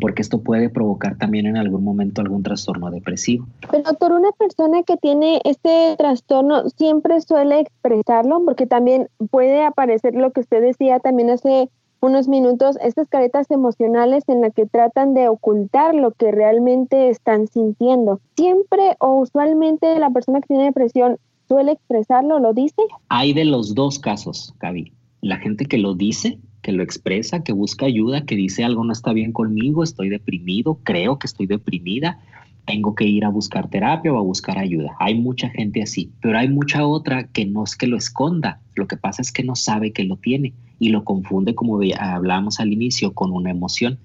porque 0.00 0.22
esto 0.22 0.40
puede 0.40 0.68
provocar 0.68 1.16
también 1.16 1.46
en 1.46 1.56
algún 1.56 1.84
momento 1.84 2.20
algún 2.20 2.42
trastorno 2.42 2.90
depresivo. 2.90 3.46
Pero 3.70 3.82
doctor, 3.82 4.12
una 4.12 4.32
persona 4.32 4.82
que 4.82 4.96
tiene 4.96 5.40
este 5.44 5.94
trastorno 5.96 6.68
siempre 6.70 7.20
suele 7.20 7.60
expresarlo, 7.60 8.44
porque 8.44 8.66
también 8.66 9.08
puede 9.30 9.64
aparecer 9.64 10.14
lo 10.14 10.30
que 10.30 10.40
usted 10.40 10.62
decía 10.62 11.00
también 11.00 11.30
hace 11.30 11.68
unos 12.00 12.28
minutos, 12.28 12.76
estas 12.82 13.08
caretas 13.08 13.50
emocionales 13.50 14.24
en 14.28 14.42
las 14.42 14.52
que 14.52 14.66
tratan 14.66 15.14
de 15.14 15.28
ocultar 15.28 15.94
lo 15.94 16.10
que 16.10 16.30
realmente 16.30 17.08
están 17.08 17.48
sintiendo. 17.48 18.20
Siempre 18.36 18.96
o 19.00 19.20
usualmente 19.20 19.98
la 19.98 20.10
persona 20.10 20.40
que 20.40 20.48
tiene 20.48 20.64
depresión 20.64 21.16
suele 21.48 21.72
expresarlo, 21.72 22.38
lo 22.38 22.52
dice. 22.52 22.82
Hay 23.08 23.32
de 23.32 23.46
los 23.46 23.74
dos 23.74 23.98
casos, 23.98 24.54
Gaby. 24.60 24.92
La 25.22 25.38
gente 25.38 25.64
que 25.64 25.78
lo 25.78 25.94
dice 25.94 26.38
que 26.64 26.72
lo 26.72 26.82
expresa, 26.82 27.44
que 27.44 27.52
busca 27.52 27.84
ayuda, 27.84 28.24
que 28.24 28.36
dice 28.36 28.64
algo 28.64 28.84
no 28.84 28.92
está 28.94 29.12
bien 29.12 29.32
conmigo, 29.32 29.84
estoy 29.84 30.08
deprimido, 30.08 30.78
creo 30.82 31.18
que 31.18 31.26
estoy 31.26 31.46
deprimida, 31.46 32.18
tengo 32.64 32.94
que 32.94 33.04
ir 33.04 33.26
a 33.26 33.28
buscar 33.28 33.68
terapia 33.68 34.14
o 34.14 34.18
a 34.18 34.22
buscar 34.22 34.58
ayuda. 34.58 34.96
Hay 34.98 35.14
mucha 35.14 35.50
gente 35.50 35.82
así, 35.82 36.10
pero 36.22 36.38
hay 36.38 36.48
mucha 36.48 36.86
otra 36.86 37.24
que 37.24 37.44
no 37.44 37.64
es 37.64 37.76
que 37.76 37.86
lo 37.86 37.98
esconda, 37.98 38.60
lo 38.76 38.88
que 38.88 38.96
pasa 38.96 39.20
es 39.20 39.30
que 39.30 39.44
no 39.44 39.56
sabe 39.56 39.92
que 39.92 40.04
lo 40.04 40.16
tiene 40.16 40.54
y 40.78 40.88
lo 40.88 41.04
confunde, 41.04 41.54
como 41.54 41.78
hablábamos 41.98 42.58
al 42.60 42.72
inicio, 42.72 43.12
con 43.12 43.30
una 43.32 43.50
emoción. 43.50 43.98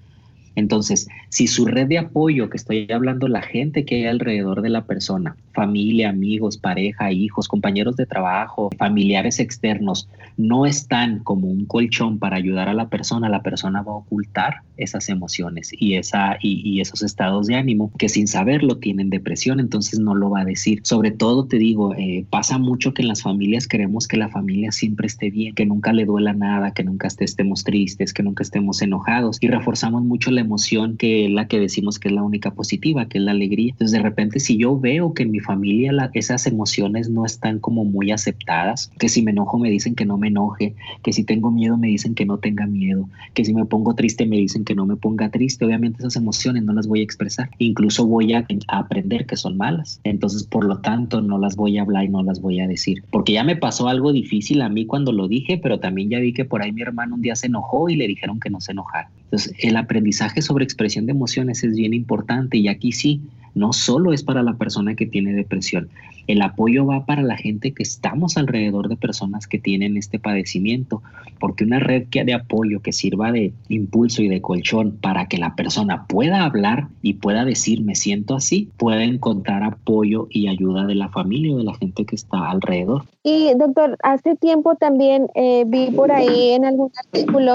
Entonces, 0.56 1.08
si 1.28 1.46
su 1.46 1.66
red 1.66 1.86
de 1.86 1.98
apoyo, 1.98 2.50
que 2.50 2.56
estoy 2.56 2.90
hablando, 2.90 3.28
la 3.28 3.42
gente 3.42 3.84
que 3.84 3.96
hay 3.96 4.06
alrededor 4.06 4.62
de 4.62 4.70
la 4.70 4.84
persona, 4.84 5.36
familia, 5.52 6.10
amigos, 6.10 6.58
pareja, 6.58 7.12
hijos, 7.12 7.48
compañeros 7.48 7.96
de 7.96 8.06
trabajo, 8.06 8.70
familiares 8.76 9.38
externos, 9.38 10.08
no 10.36 10.66
están 10.66 11.20
como 11.20 11.48
un 11.48 11.66
colchón 11.66 12.18
para 12.18 12.36
ayudar 12.36 12.68
a 12.68 12.74
la 12.74 12.88
persona, 12.88 13.28
la 13.28 13.42
persona 13.42 13.82
va 13.82 13.92
a 13.92 13.96
ocultar 13.96 14.62
esas 14.76 15.08
emociones 15.08 15.70
y, 15.72 15.94
esa, 15.94 16.38
y, 16.40 16.80
esos 16.80 17.02
estados 17.02 17.46
de 17.46 17.56
ánimo 17.56 17.92
que 17.98 18.08
sin 18.08 18.26
saberlo 18.26 18.78
tienen 18.78 19.10
depresión, 19.10 19.60
entonces 19.60 19.98
no 19.98 20.14
lo 20.14 20.30
va 20.30 20.40
a 20.40 20.44
decir. 20.44 20.80
Sobre 20.84 21.10
todo 21.10 21.44
te 21.44 21.58
digo, 21.58 21.94
eh, 21.94 22.24
pasa 22.30 22.58
mucho 22.58 22.94
que 22.94 23.02
en 23.02 23.08
las 23.08 23.22
familias 23.22 23.68
queremos 23.68 24.08
que 24.08 24.16
la 24.16 24.30
familia 24.30 24.72
siempre 24.72 25.06
esté 25.06 25.30
bien, 25.30 25.54
que 25.54 25.66
nunca 25.66 25.92
le 25.92 26.06
duela 26.06 26.32
nada, 26.32 26.72
que 26.72 26.84
nunca 26.84 27.08
estemos 27.08 27.64
tristes, 27.64 28.14
que 28.14 28.22
nunca 28.22 28.42
estemos 28.42 28.80
enojados 28.82 29.38
y 29.40 29.48
reforzamos 29.48 30.02
mucho 30.02 30.30
la 30.30 30.39
la 30.40 30.46
emoción 30.46 30.96
que 30.96 31.26
es 31.26 31.30
la 31.30 31.46
que 31.48 31.60
decimos 31.60 31.98
que 31.98 32.08
es 32.08 32.14
la 32.14 32.22
única 32.22 32.52
positiva, 32.52 33.06
que 33.06 33.18
es 33.18 33.24
la 33.24 33.32
alegría. 33.32 33.72
Entonces, 33.72 33.92
de 33.92 34.02
repente, 34.02 34.40
si 34.40 34.56
yo 34.56 34.78
veo 34.78 35.12
que 35.12 35.22
en 35.22 35.30
mi 35.30 35.40
familia 35.40 35.92
esas 36.14 36.46
emociones 36.46 37.10
no 37.10 37.26
están 37.26 37.58
como 37.58 37.84
muy 37.84 38.10
aceptadas, 38.10 38.90
que 38.98 39.08
si 39.08 39.22
me 39.22 39.32
enojo 39.32 39.58
me 39.58 39.70
dicen 39.70 39.94
que 39.94 40.06
no 40.06 40.16
me 40.16 40.28
enoje, 40.28 40.74
que 41.02 41.12
si 41.12 41.24
tengo 41.24 41.50
miedo 41.50 41.76
me 41.76 41.88
dicen 41.88 42.14
que 42.14 42.24
no 42.24 42.38
tenga 42.38 42.66
miedo, 42.66 43.08
que 43.34 43.44
si 43.44 43.52
me 43.52 43.66
pongo 43.66 43.94
triste 43.94 44.26
me 44.26 44.36
dicen 44.36 44.64
que 44.64 44.74
no 44.74 44.86
me 44.86 44.96
ponga 44.96 45.30
triste, 45.30 45.64
obviamente 45.64 45.98
esas 45.98 46.16
emociones 46.16 46.62
no 46.62 46.72
las 46.72 46.86
voy 46.86 47.00
a 47.00 47.04
expresar, 47.04 47.50
incluso 47.58 48.06
voy 48.06 48.32
a, 48.32 48.46
a 48.68 48.78
aprender 48.78 49.26
que 49.26 49.36
son 49.36 49.56
malas. 49.58 50.00
Entonces, 50.04 50.44
por 50.44 50.64
lo 50.64 50.78
tanto, 50.78 51.20
no 51.20 51.38
las 51.38 51.56
voy 51.56 51.76
a 51.78 51.82
hablar 51.82 52.04
y 52.04 52.08
no 52.08 52.22
las 52.22 52.40
voy 52.40 52.60
a 52.60 52.66
decir, 52.66 53.04
porque 53.10 53.34
ya 53.34 53.44
me 53.44 53.56
pasó 53.56 53.88
algo 53.88 54.12
difícil 54.12 54.62
a 54.62 54.68
mí 54.68 54.86
cuando 54.86 55.12
lo 55.12 55.28
dije, 55.28 55.58
pero 55.58 55.80
también 55.80 56.08
ya 56.08 56.18
vi 56.18 56.32
que 56.32 56.44
por 56.44 56.62
ahí 56.62 56.72
mi 56.72 56.82
hermano 56.82 57.16
un 57.16 57.22
día 57.22 57.36
se 57.36 57.48
enojó 57.48 57.88
y 57.88 57.96
le 57.96 58.06
dijeron 58.06 58.40
que 58.40 58.50
no 58.50 58.60
se 58.60 58.72
enojara. 58.72 59.10
Entonces, 59.30 59.54
el 59.60 59.76
aprendizaje 59.76 60.42
sobre 60.42 60.64
expresión 60.64 61.06
de 61.06 61.12
emociones 61.12 61.62
es 61.62 61.76
bien 61.76 61.94
importante 61.94 62.58
y 62.58 62.66
aquí 62.66 62.90
sí, 62.90 63.20
no 63.54 63.72
solo 63.72 64.12
es 64.12 64.24
para 64.24 64.42
la 64.42 64.54
persona 64.54 64.96
que 64.96 65.06
tiene 65.06 65.32
depresión, 65.32 65.88
el 66.26 66.42
apoyo 66.42 66.84
va 66.84 67.06
para 67.06 67.22
la 67.22 67.36
gente 67.36 67.72
que 67.72 67.82
estamos 67.82 68.36
alrededor 68.36 68.88
de 68.88 68.96
personas 68.96 69.46
que 69.46 69.58
tienen 69.58 69.96
este 69.96 70.18
padecimiento, 70.18 71.02
porque 71.38 71.64
una 71.64 71.78
red 71.78 72.08
que 72.08 72.24
de 72.24 72.34
apoyo 72.34 72.80
que 72.80 72.92
sirva 72.92 73.32
de 73.32 73.52
impulso 73.68 74.22
y 74.22 74.28
de 74.28 74.40
colchón 74.40 74.96
para 75.00 75.26
que 75.26 75.38
la 75.38 75.54
persona 75.54 76.06
pueda 76.06 76.44
hablar 76.44 76.88
y 77.02 77.14
pueda 77.14 77.44
decir 77.44 77.82
me 77.82 77.94
siento 77.94 78.34
así, 78.34 78.68
puede 78.76 79.04
encontrar 79.04 79.62
apoyo 79.62 80.26
y 80.30 80.48
ayuda 80.48 80.86
de 80.86 80.94
la 80.94 81.08
familia 81.08 81.54
o 81.54 81.58
de 81.58 81.64
la 81.64 81.74
gente 81.74 82.04
que 82.04 82.16
está 82.16 82.50
alrededor. 82.50 83.04
Y 83.22 83.52
doctor, 83.54 83.96
hace 84.02 84.36
tiempo 84.36 84.74
también 84.74 85.28
eh, 85.34 85.64
vi 85.66 85.90
por 85.90 86.10
ahí 86.12 86.50
en 86.50 86.64
algún 86.64 86.90
artículo 86.96 87.54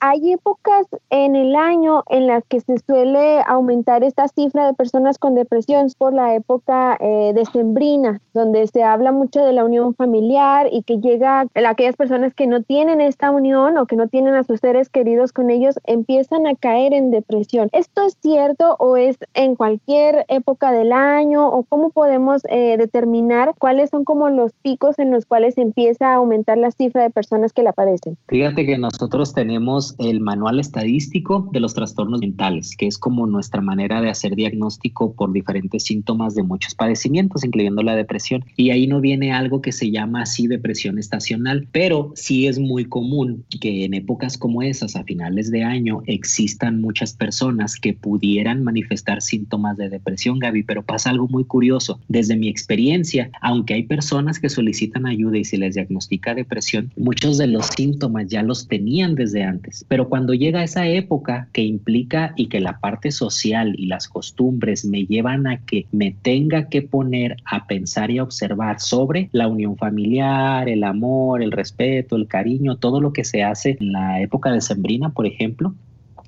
hay 0.00 0.32
épocas 0.32 0.86
en 1.10 1.36
el 1.36 1.54
año 1.54 2.02
en 2.08 2.26
las 2.26 2.44
que 2.44 2.60
se 2.60 2.78
suele 2.78 3.40
aumentar 3.46 4.04
esta 4.04 4.28
cifra 4.28 4.66
de 4.66 4.74
personas 4.74 5.18
con 5.18 5.34
depresión 5.34 5.88
por 5.98 6.12
la 6.12 6.34
época 6.34 6.96
eh, 7.00 7.32
decembrina, 7.34 8.20
donde 8.34 8.66
se 8.66 8.82
habla 8.82 9.12
mucho 9.12 9.44
de 9.44 9.52
la 9.52 9.64
unión 9.64 9.94
familiar 9.94 10.68
y 10.70 10.82
que 10.82 10.98
llega 10.98 11.40
a 11.40 11.46
aquellas 11.68 11.96
personas 11.96 12.34
que 12.34 12.46
no 12.46 12.62
tienen 12.62 13.00
esta 13.00 13.30
unión 13.30 13.78
o 13.78 13.86
que 13.86 13.96
no 13.96 14.08
tienen 14.08 14.34
a 14.34 14.44
sus 14.44 14.60
seres 14.60 14.88
queridos 14.88 15.32
con 15.32 15.50
ellos, 15.50 15.78
empiezan 15.84 16.46
a 16.46 16.54
caer 16.54 16.92
en 16.92 17.10
depresión. 17.10 17.68
¿Esto 17.72 18.06
es 18.06 18.16
cierto 18.20 18.76
o 18.78 18.96
es 18.96 19.16
en 19.34 19.54
cualquier 19.54 20.24
época 20.28 20.72
del 20.72 20.92
año 20.92 21.48
o 21.48 21.62
cómo 21.64 21.90
podemos 21.90 22.42
eh, 22.48 22.76
determinar 22.76 23.54
cuáles 23.58 23.90
son 23.90 24.04
como 24.04 24.28
los 24.28 24.52
picos 24.62 24.98
en 24.98 25.10
los 25.10 25.26
cuales 25.26 25.56
empieza 25.58 26.10
a 26.10 26.14
aumentar 26.14 26.58
la 26.58 26.70
cifra 26.70 27.02
de 27.02 27.10
personas 27.10 27.52
que 27.52 27.62
la 27.62 27.72
padecen? 27.72 28.16
Fíjate 28.28 28.66
que 28.66 28.76
nosotros 28.76 29.32
tenemos 29.32 29.61
tenemos 29.62 29.94
el 30.00 30.18
manual 30.20 30.58
estadístico 30.58 31.48
de 31.52 31.60
los 31.60 31.72
trastornos 31.72 32.18
mentales, 32.18 32.76
que 32.76 32.88
es 32.88 32.98
como 32.98 33.28
nuestra 33.28 33.60
manera 33.60 34.00
de 34.00 34.10
hacer 34.10 34.34
diagnóstico 34.34 35.14
por 35.14 35.32
diferentes 35.32 35.84
síntomas 35.84 36.34
de 36.34 36.42
muchos 36.42 36.74
padecimientos, 36.74 37.44
incluyendo 37.44 37.80
la 37.84 37.94
depresión. 37.94 38.44
Y 38.56 38.70
ahí 38.70 38.88
no 38.88 39.00
viene 39.00 39.32
algo 39.32 39.62
que 39.62 39.70
se 39.70 39.92
llama 39.92 40.22
así 40.22 40.48
depresión 40.48 40.98
estacional, 40.98 41.68
pero 41.70 42.10
sí 42.16 42.48
es 42.48 42.58
muy 42.58 42.86
común 42.86 43.44
que 43.60 43.84
en 43.84 43.94
épocas 43.94 44.36
como 44.36 44.62
esas, 44.62 44.96
a 44.96 45.04
finales 45.04 45.52
de 45.52 45.62
año, 45.62 46.02
existan 46.06 46.80
muchas 46.80 47.12
personas 47.12 47.76
que 47.76 47.94
pudieran 47.94 48.64
manifestar 48.64 49.22
síntomas 49.22 49.76
de 49.76 49.90
depresión, 49.90 50.40
Gaby, 50.40 50.64
pero 50.64 50.82
pasa 50.82 51.10
algo 51.10 51.28
muy 51.28 51.44
curioso. 51.44 52.00
Desde 52.08 52.34
mi 52.34 52.48
experiencia, 52.48 53.30
aunque 53.40 53.74
hay 53.74 53.84
personas 53.84 54.40
que 54.40 54.48
solicitan 54.48 55.06
ayuda 55.06 55.38
y 55.38 55.44
se 55.44 55.56
les 55.56 55.76
diagnostica 55.76 56.34
depresión, 56.34 56.90
muchos 56.96 57.38
de 57.38 57.46
los 57.46 57.66
síntomas 57.66 58.26
ya 58.26 58.42
los 58.42 58.66
tenían 58.66 59.14
desde 59.14 59.44
antes. 59.44 59.51
Pero 59.88 60.08
cuando 60.08 60.34
llega 60.34 60.62
esa 60.62 60.86
época 60.86 61.48
que 61.52 61.62
implica 61.62 62.32
y 62.36 62.46
que 62.46 62.60
la 62.60 62.78
parte 62.78 63.10
social 63.10 63.74
y 63.78 63.86
las 63.86 64.08
costumbres 64.08 64.84
me 64.84 65.06
llevan 65.06 65.46
a 65.46 65.64
que 65.64 65.86
me 65.92 66.12
tenga 66.22 66.68
que 66.68 66.82
poner 66.82 67.36
a 67.44 67.66
pensar 67.66 68.10
y 68.10 68.18
a 68.18 68.22
observar 68.22 68.80
sobre 68.80 69.28
la 69.32 69.48
unión 69.48 69.76
familiar, 69.76 70.68
el 70.68 70.84
amor, 70.84 71.42
el 71.42 71.52
respeto, 71.52 72.16
el 72.16 72.28
cariño, 72.28 72.76
todo 72.76 73.00
lo 73.00 73.12
que 73.12 73.24
se 73.24 73.42
hace 73.42 73.76
en 73.80 73.92
la 73.92 74.20
época 74.20 74.52
de 74.52 74.60
Sembrina, 74.60 75.10
por 75.10 75.26
ejemplo, 75.26 75.74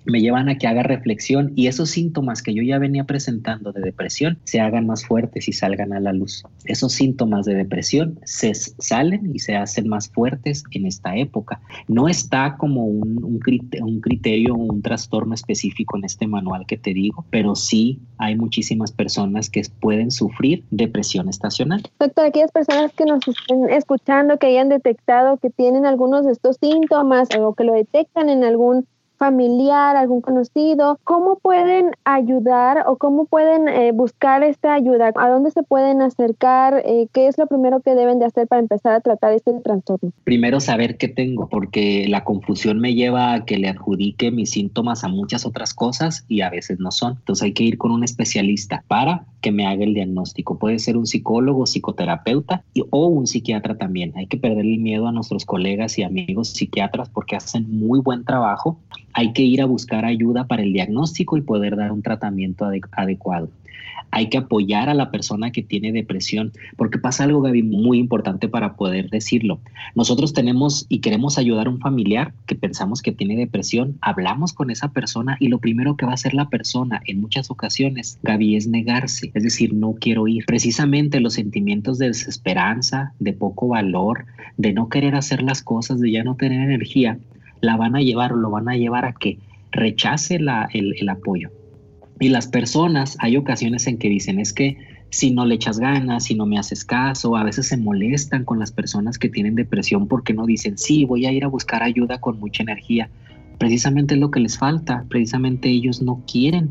me 0.05 0.21
llevan 0.21 0.49
a 0.49 0.59
que 0.59 0.67
haga 0.67 0.83
reflexión 0.83 1.53
y 1.55 1.67
esos 1.67 1.91
síntomas 1.91 2.43
que 2.43 2.55
yo 2.55 2.63
ya 2.63 2.79
venía 2.79 3.05
presentando 3.05 3.73
de 3.73 3.81
depresión 3.81 4.39
se 4.45 4.61
hagan 4.61 4.87
más 4.87 5.05
fuertes 5.05 5.49
y 5.49 5.53
salgan 5.53 5.93
a 5.93 6.01
la 6.01 6.13
luz. 6.13 6.45
Esos 6.65 6.93
síntomas 6.93 7.47
de 7.47 7.55
depresión 7.55 8.19
se 8.25 8.55
salen 8.55 9.35
y 9.35 9.39
se 9.39 9.57
hacen 9.57 9.89
más 9.89 10.09
fuertes 10.09 10.65
en 10.73 10.87
esta 10.87 11.17
época. 11.17 11.61
No 11.89 12.09
está 12.09 12.57
como 12.57 12.85
un, 12.87 13.41
criterio 14.01 14.55
o 14.55 14.59
un 14.59 14.83
trastorno 14.83 15.35
específico 15.35 15.97
en 15.97 16.05
este 16.05 16.27
manual 16.27 16.67
que 16.67 16.77
te 16.77 16.93
digo, 16.93 17.25
pero 17.31 17.55
sí 17.55 18.01
hay 18.19 18.37
muchísimas 18.37 18.93
personas 18.93 19.51
que 19.51 19.63
pueden 19.81 20.11
sufrir 20.11 20.65
depresión 20.71 21.29
estacional. 21.29 21.83
Doctor, 21.99 22.27
aquellas 22.27 22.53
personas 22.53 22.93
que 22.93 23.05
nos 23.05 23.27
estén 23.27 23.69
escuchando, 23.71 24.39
que 24.39 24.47
hayan 24.49 24.69
detectado 24.69 25.39
que 25.39 25.51
tienen 25.51 25.87
algunos 25.87 26.27
de 26.27 26.33
estos 26.33 26.57
síntomas 26.61 27.29
o 27.39 27.55
que 27.55 27.65
lo 27.65 27.75
detectan 27.75 28.29
en 28.29 28.45
algún 28.45 28.87
familiar, 29.25 29.97
algún 29.97 30.21
conocido, 30.21 31.01
¿cómo 31.03 31.39
pueden 31.39 31.93
ayudar 32.05 32.85
o 32.87 32.99
cómo 32.99 33.25
pueden 33.25 33.69
eh, 33.69 33.91
buscar 33.93 34.43
esta 34.43 34.75
ayuda? 34.75 35.13
¿A 35.15 35.29
dónde 35.31 35.51
se 35.51 35.63
pueden 35.63 36.03
acercar? 36.03 36.83
Eh, 36.85 37.09
¿Qué 37.15 37.27
es 37.27 37.39
lo 37.39 37.47
primero 37.47 37.81
que 37.81 37.95
deben 37.95 38.19
de 38.19 38.27
hacer 38.27 38.47
para 38.47 38.61
empezar 38.61 38.93
a 38.93 39.01
tratar 39.01 39.33
este 39.33 39.55
trastorno? 39.61 40.13
Primero 40.25 40.61
saber 40.61 40.99
qué 40.99 41.09
tengo, 41.09 41.49
porque 41.49 42.07
la 42.07 42.23
confusión 42.23 42.81
me 42.81 42.93
lleva 42.93 43.33
a 43.33 43.47
que 43.47 43.57
le 43.57 43.71
adjudique 43.71 44.31
mis 44.31 44.51
síntomas 44.51 45.05
a 45.05 45.09
muchas 45.09 45.47
otras 45.47 45.73
cosas 45.73 46.27
y 46.29 46.43
a 46.43 46.51
veces 46.51 46.79
no 46.79 46.91
son. 46.91 47.15
Entonces 47.15 47.45
hay 47.45 47.53
que 47.55 47.65
ir 47.65 47.79
con 47.79 47.93
un 47.93 48.05
especialista 48.05 48.85
para 48.89 49.25
que 49.45 49.53
me 49.53 49.67
haga 49.67 49.85
el 49.85 49.93
diagnóstico. 49.93 50.59
Puede 50.59 50.79
ser 50.79 50.97
un 50.97 51.07
psicólogo, 51.07 51.67
psicoterapeuta 51.67 52.65
y, 52.73 52.83
o 52.89 53.09
un 53.09 53.27
psiquiatra 53.27 53.77
también. 53.77 54.15
Hay 54.17 54.27
que 54.27 54.39
perder 54.39 54.65
el 54.65 54.79
miedo 54.79 55.07
a 55.07 55.13
nuestros 55.13 55.45
colegas 55.45 55.99
y 55.99 56.03
amigos 56.03 56.49
psiquiatras 56.49 57.11
porque 57.11 57.37
hacen 57.37 57.67
muy 57.69 58.01
buen 58.01 58.25
trabajo 58.25 58.79
hay 59.15 59.33
que 59.33 59.43
ir 59.43 59.63
a 59.63 59.67
buscar 59.67 60.05
ayuda 60.05 60.47
para 60.47 60.63
el 60.63 60.73
diagnóstico 60.73 61.37
y 61.37 61.41
poder 61.41 61.77
dar 61.77 61.93
un 61.93 62.03
tratamiento 62.03 62.69
adecuado. 62.91 63.49
Hay 64.17 64.29
que 64.29 64.39
apoyar 64.39 64.89
a 64.89 64.95
la 64.95 65.11
persona 65.11 65.51
que 65.51 65.65
tiene 65.65 65.91
depresión, 65.91 66.53
porque 66.77 66.99
pasa 66.99 67.25
algo, 67.25 67.41
Gaby, 67.41 67.65
muy 67.65 67.99
importante 67.99 68.49
para 68.49 68.77
poder 68.77 69.11
decirlo. 69.11 69.59
Nosotros 69.97 70.33
tenemos 70.33 70.87
y 70.89 71.01
queremos 71.01 71.37
ayudar 71.37 71.67
a 71.67 71.71
un 71.71 71.81
familiar 71.81 72.33
que 72.47 72.55
pensamos 72.55 73.03
que 73.03 73.11
tiene 73.11 73.35
depresión, 73.35 73.99
hablamos 74.01 74.53
con 74.53 74.71
esa 74.71 74.93
persona 74.93 75.37
y 75.41 75.49
lo 75.49 75.59
primero 75.59 75.97
que 75.97 76.07
va 76.07 76.13
a 76.13 76.15
hacer 76.15 76.33
la 76.33 76.49
persona 76.49 77.03
en 77.07 77.21
muchas 77.21 77.51
ocasiones, 77.51 78.21
Gaby, 78.23 78.55
es 78.55 78.69
negarse, 78.69 79.33
es 79.35 79.43
decir, 79.43 79.75
no 79.75 79.95
quiero 79.95 80.29
ir. 80.29 80.45
Precisamente 80.47 81.19
los 81.19 81.35
sentimientos 81.35 81.99
de 81.99 82.07
desesperanza, 82.07 83.15
de 83.19 83.33
poco 83.33 83.67
valor, 83.67 84.27
de 84.57 84.73
no 84.73 84.89
querer 84.89 85.17
hacer 85.17 85.43
las 85.43 85.61
cosas, 85.61 86.01
de 86.01 86.13
ya 86.13 86.23
no 86.23 86.37
tener 86.37 86.61
energía, 86.61 87.19
la 87.61 87.77
van 87.77 87.97
a 87.97 88.01
llevar 88.01 88.33
o 88.33 88.37
lo 88.37 88.51
van 88.51 88.69
a 88.69 88.77
llevar 88.77 89.07
a 89.07 89.15
que 89.15 89.39
rechace 89.73 90.37
el 90.37 91.09
apoyo. 91.09 91.51
Y 92.21 92.29
las 92.29 92.47
personas, 92.47 93.17
hay 93.21 93.37
ocasiones 93.37 93.87
en 93.87 93.99
que 93.99 94.09
dicen, 94.09 94.39
es 94.39 94.53
que 94.53 94.77
si 95.11 95.31
no 95.31 95.47
le 95.47 95.55
echas 95.55 95.79
ganas, 95.79 96.25
si 96.25 96.35
no 96.35 96.47
me 96.47 96.59
haces 96.59 96.85
caso, 96.85 97.37
a 97.37 97.45
veces 97.45 97.69
se 97.69 97.77
molestan 97.77 98.45
con 98.45 98.59
las 98.59 98.73
personas 98.73 99.19
que 99.19 99.29
tienen 99.29 99.55
depresión 99.55 100.09
porque 100.09 100.33
no 100.33 100.47
dicen, 100.47 100.77
sí, 100.79 101.05
voy 101.05 101.27
a 101.27 101.33
ir 101.33 101.45
a 101.45 101.49
buscar 101.49 101.83
ayuda 101.83 102.21
con 102.21 102.39
mucha 102.41 102.63
energía. 102.63 103.11
Precisamente 103.59 104.15
es 104.15 104.21
lo 104.21 104.31
que 104.31 104.41
les 104.41 104.59
falta, 104.59 105.05
precisamente 105.09 105.69
ellos 105.69 106.03
no 106.03 106.23
quieren 106.31 106.71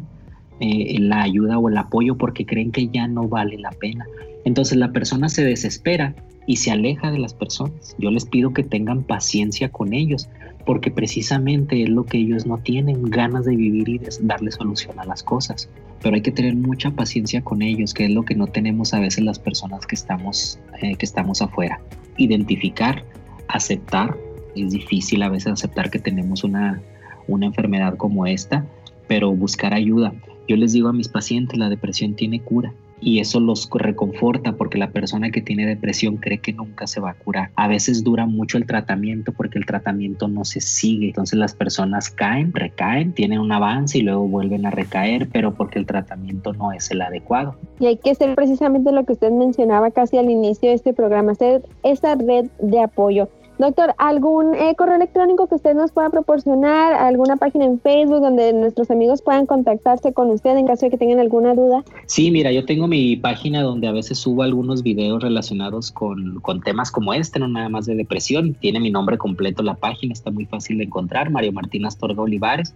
eh, 0.60 0.97
la 0.99 1.21
ayuda 1.23 1.58
o 1.58 1.69
el 1.69 1.77
apoyo 1.77 2.17
porque 2.17 2.45
creen 2.45 2.71
que 2.71 2.88
ya 2.88 3.08
no 3.08 3.27
vale 3.27 3.58
la 3.58 3.71
pena. 3.71 4.06
Entonces 4.45 4.77
la 4.77 4.91
persona 4.91 5.29
se 5.29 5.43
desespera 5.43 6.15
y 6.45 6.58
se 6.58 6.71
aleja 6.71 7.12
de 7.12 7.19
las 7.19 7.34
personas. 7.34 7.95
Yo 7.97 8.12
les 8.12 8.25
pido 8.25 8.53
que 8.53 8.63
tengan 8.63 9.03
paciencia 9.03 9.69
con 9.69 9.93
ellos, 9.93 10.29
porque 10.65 10.91
precisamente 10.91 11.84
es 11.84 11.89
lo 11.89 12.06
que 12.06 12.17
ellos 12.17 12.45
no 12.45 12.58
tienen, 12.58 13.03
ganas 13.03 13.45
de 13.45 13.56
vivir 13.56 13.89
y 13.89 13.97
de 13.97 14.10
darle 14.21 14.51
solución 14.51 14.99
a 14.99 15.06
las 15.06 15.23
cosas. 15.23 15.69
Pero 16.01 16.15
hay 16.15 16.21
que 16.21 16.32
tener 16.32 16.56
mucha 16.56 16.91
paciencia 16.91 17.41
con 17.41 17.62
ellos, 17.62 17.93
que 17.93 18.06
es 18.06 18.12
lo 18.12 18.23
que 18.23 18.36
no 18.36 18.47
tenemos 18.47 18.93
a 18.93 18.99
veces 18.99 19.23
las 19.23 19.39
personas 19.39 19.86
que 19.86 19.95
estamos, 19.95 20.60
eh, 20.82 20.95
que 20.95 21.06
estamos 21.06 21.41
afuera. 21.41 21.79
Identificar, 22.17 23.03
aceptar, 23.47 24.17
es 24.56 24.71
difícil 24.71 25.23
a 25.23 25.29
veces 25.29 25.53
aceptar 25.53 25.89
que 25.89 25.99
tenemos 25.99 26.43
una, 26.43 26.82
una 27.27 27.45
enfermedad 27.45 27.95
como 27.95 28.25
esta, 28.25 28.65
pero 29.08 29.32
buscar 29.32 29.73
ayuda. 29.73 30.13
Yo 30.47 30.58
les 30.58 30.73
digo 30.73 30.89
a 30.89 30.93
mis 30.93 31.08
pacientes, 31.08 31.58
la 31.58 31.69
depresión 31.69 32.15
tiene 32.15 32.41
cura 32.41 32.73
y 33.01 33.19
eso 33.19 33.39
los 33.39 33.69
reconforta 33.73 34.53
porque 34.53 34.77
la 34.77 34.91
persona 34.91 35.32
que 35.32 35.41
tiene 35.41 35.65
depresión 35.65 36.17
cree 36.17 36.39
que 36.39 36.53
nunca 36.53 36.88
se 36.88 36.99
va 36.99 37.12
a 37.12 37.13
curar. 37.13 37.51
A 37.56 37.67
veces 37.67 38.03
dura 38.03 38.25
mucho 38.25 38.58
el 38.58 38.65
tratamiento 38.65 39.32
porque 39.32 39.58
el 39.60 39.65
tratamiento 39.65 40.27
no 40.27 40.45
se 40.45 40.62
sigue. 40.62 41.08
Entonces 41.08 41.38
las 41.38 41.53
personas 41.53 42.10
caen, 42.10 42.53
recaen, 42.53 43.13
tienen 43.13 43.39
un 43.39 43.51
avance 43.51 43.97
y 43.97 44.01
luego 44.01 44.27
vuelven 44.27 44.65
a 44.65 44.71
recaer, 44.71 45.27
pero 45.32 45.53
porque 45.53 45.79
el 45.79 45.86
tratamiento 45.86 46.53
no 46.53 46.71
es 46.71 46.89
el 46.91 47.01
adecuado. 47.01 47.56
Y 47.79 47.88
hay 47.88 47.97
que 47.97 48.12
hacer 48.12 48.36
precisamente 48.36 48.91
lo 48.91 49.06
que 49.06 49.13
usted 49.13 49.32
mencionaba 49.32 49.91
casi 49.91 50.17
al 50.17 50.29
inicio 50.29 50.69
de 50.69 50.75
este 50.75 50.93
programa, 50.93 51.34
hacer 51.34 51.63
esa 51.84 52.15
red 52.15 52.47
de 52.60 52.82
apoyo. 52.82 53.29
Doctor, 53.63 53.95
¿algún 53.97 54.56
eh, 54.56 54.76
correo 54.76 54.95
electrónico 54.95 55.47
que 55.47 55.56
usted 55.56 55.73
nos 55.73 55.93
pueda 55.93 56.10
proporcionar? 56.10 56.95
¿Alguna 56.95 57.38
página 57.38 57.63
en 57.63 57.80
Facebook 57.80 58.19
donde 58.19 58.52
nuestros 58.52 58.91
amigos 58.91 59.21
puedan 59.21 59.45
contactarse 59.45 60.12
con 60.12 60.30
usted 60.32 60.58
en 60.58 60.67
caso 60.67 60.86
de 60.86 60.89
que 60.91 60.97
tengan 60.97 61.21
alguna 61.21 61.54
duda? 61.54 61.82
Sí, 62.06 62.30
mira, 62.30 62.52
yo 62.52 62.65
tengo 62.65 62.89
mi 62.89 63.15
página 63.15 63.62
donde 63.62 63.88
a 63.88 63.93
veces 63.93 64.17
subo 64.17 64.43
algunos 64.43 64.84
videos 64.84 65.23
relacionados 65.23 65.93
con, 65.93 66.41
con 66.41 66.60
temas 66.60 66.91
como 66.91 67.13
este, 67.13 67.39
no 67.39 67.47
nada 67.47 67.69
más 67.69 67.86
de 67.86 67.95
depresión. 67.95 68.54
Tiene 68.54 68.82
mi 68.82 68.91
nombre 68.91 69.17
completo 69.17 69.63
la 69.63 69.76
página, 69.76 70.12
está 70.12 70.30
muy 70.30 70.45
fácil 70.45 70.80
de 70.80 70.84
encontrar, 70.84 71.30
Mario 71.30 71.54
Martín 71.54 71.86
Astorga 71.86 72.21
Olivares. 72.21 72.76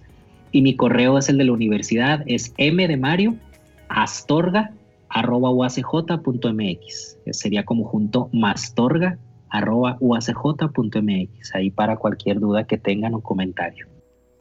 Y 0.54 0.62
mi 0.62 0.78
correo 0.78 1.18
es 1.18 1.28
el 1.28 1.38
de 1.38 1.44
la 1.44 1.52
universidad, 1.52 2.24
es 2.28 2.54
m 2.56 2.88
de 2.88 2.96
Mario 2.96 3.36
astorga 3.90 4.72
arroba 5.10 5.50
uacj.mx. 5.52 7.18
Sería 7.32 7.66
como 7.66 7.84
junto 7.84 8.30
mastorga 8.32 9.18
arroba 9.50 9.98
uacj.mx, 10.00 11.56
ahí 11.56 11.72
para 11.72 11.98
cualquier 11.98 12.40
duda 12.40 12.66
que 12.66 12.78
tengan 12.78 13.14
o 13.14 13.22
comentario. 13.22 13.88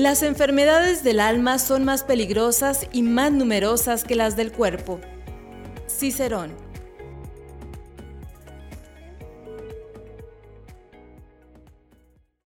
Las 0.00 0.22
enfermedades 0.22 1.04
del 1.04 1.20
alma 1.20 1.58
son 1.58 1.84
más 1.84 2.04
peligrosas 2.04 2.86
y 2.90 3.02
más 3.02 3.32
numerosas 3.32 4.02
que 4.02 4.14
las 4.14 4.34
del 4.34 4.50
cuerpo. 4.50 4.98
Cicerón 5.90 6.69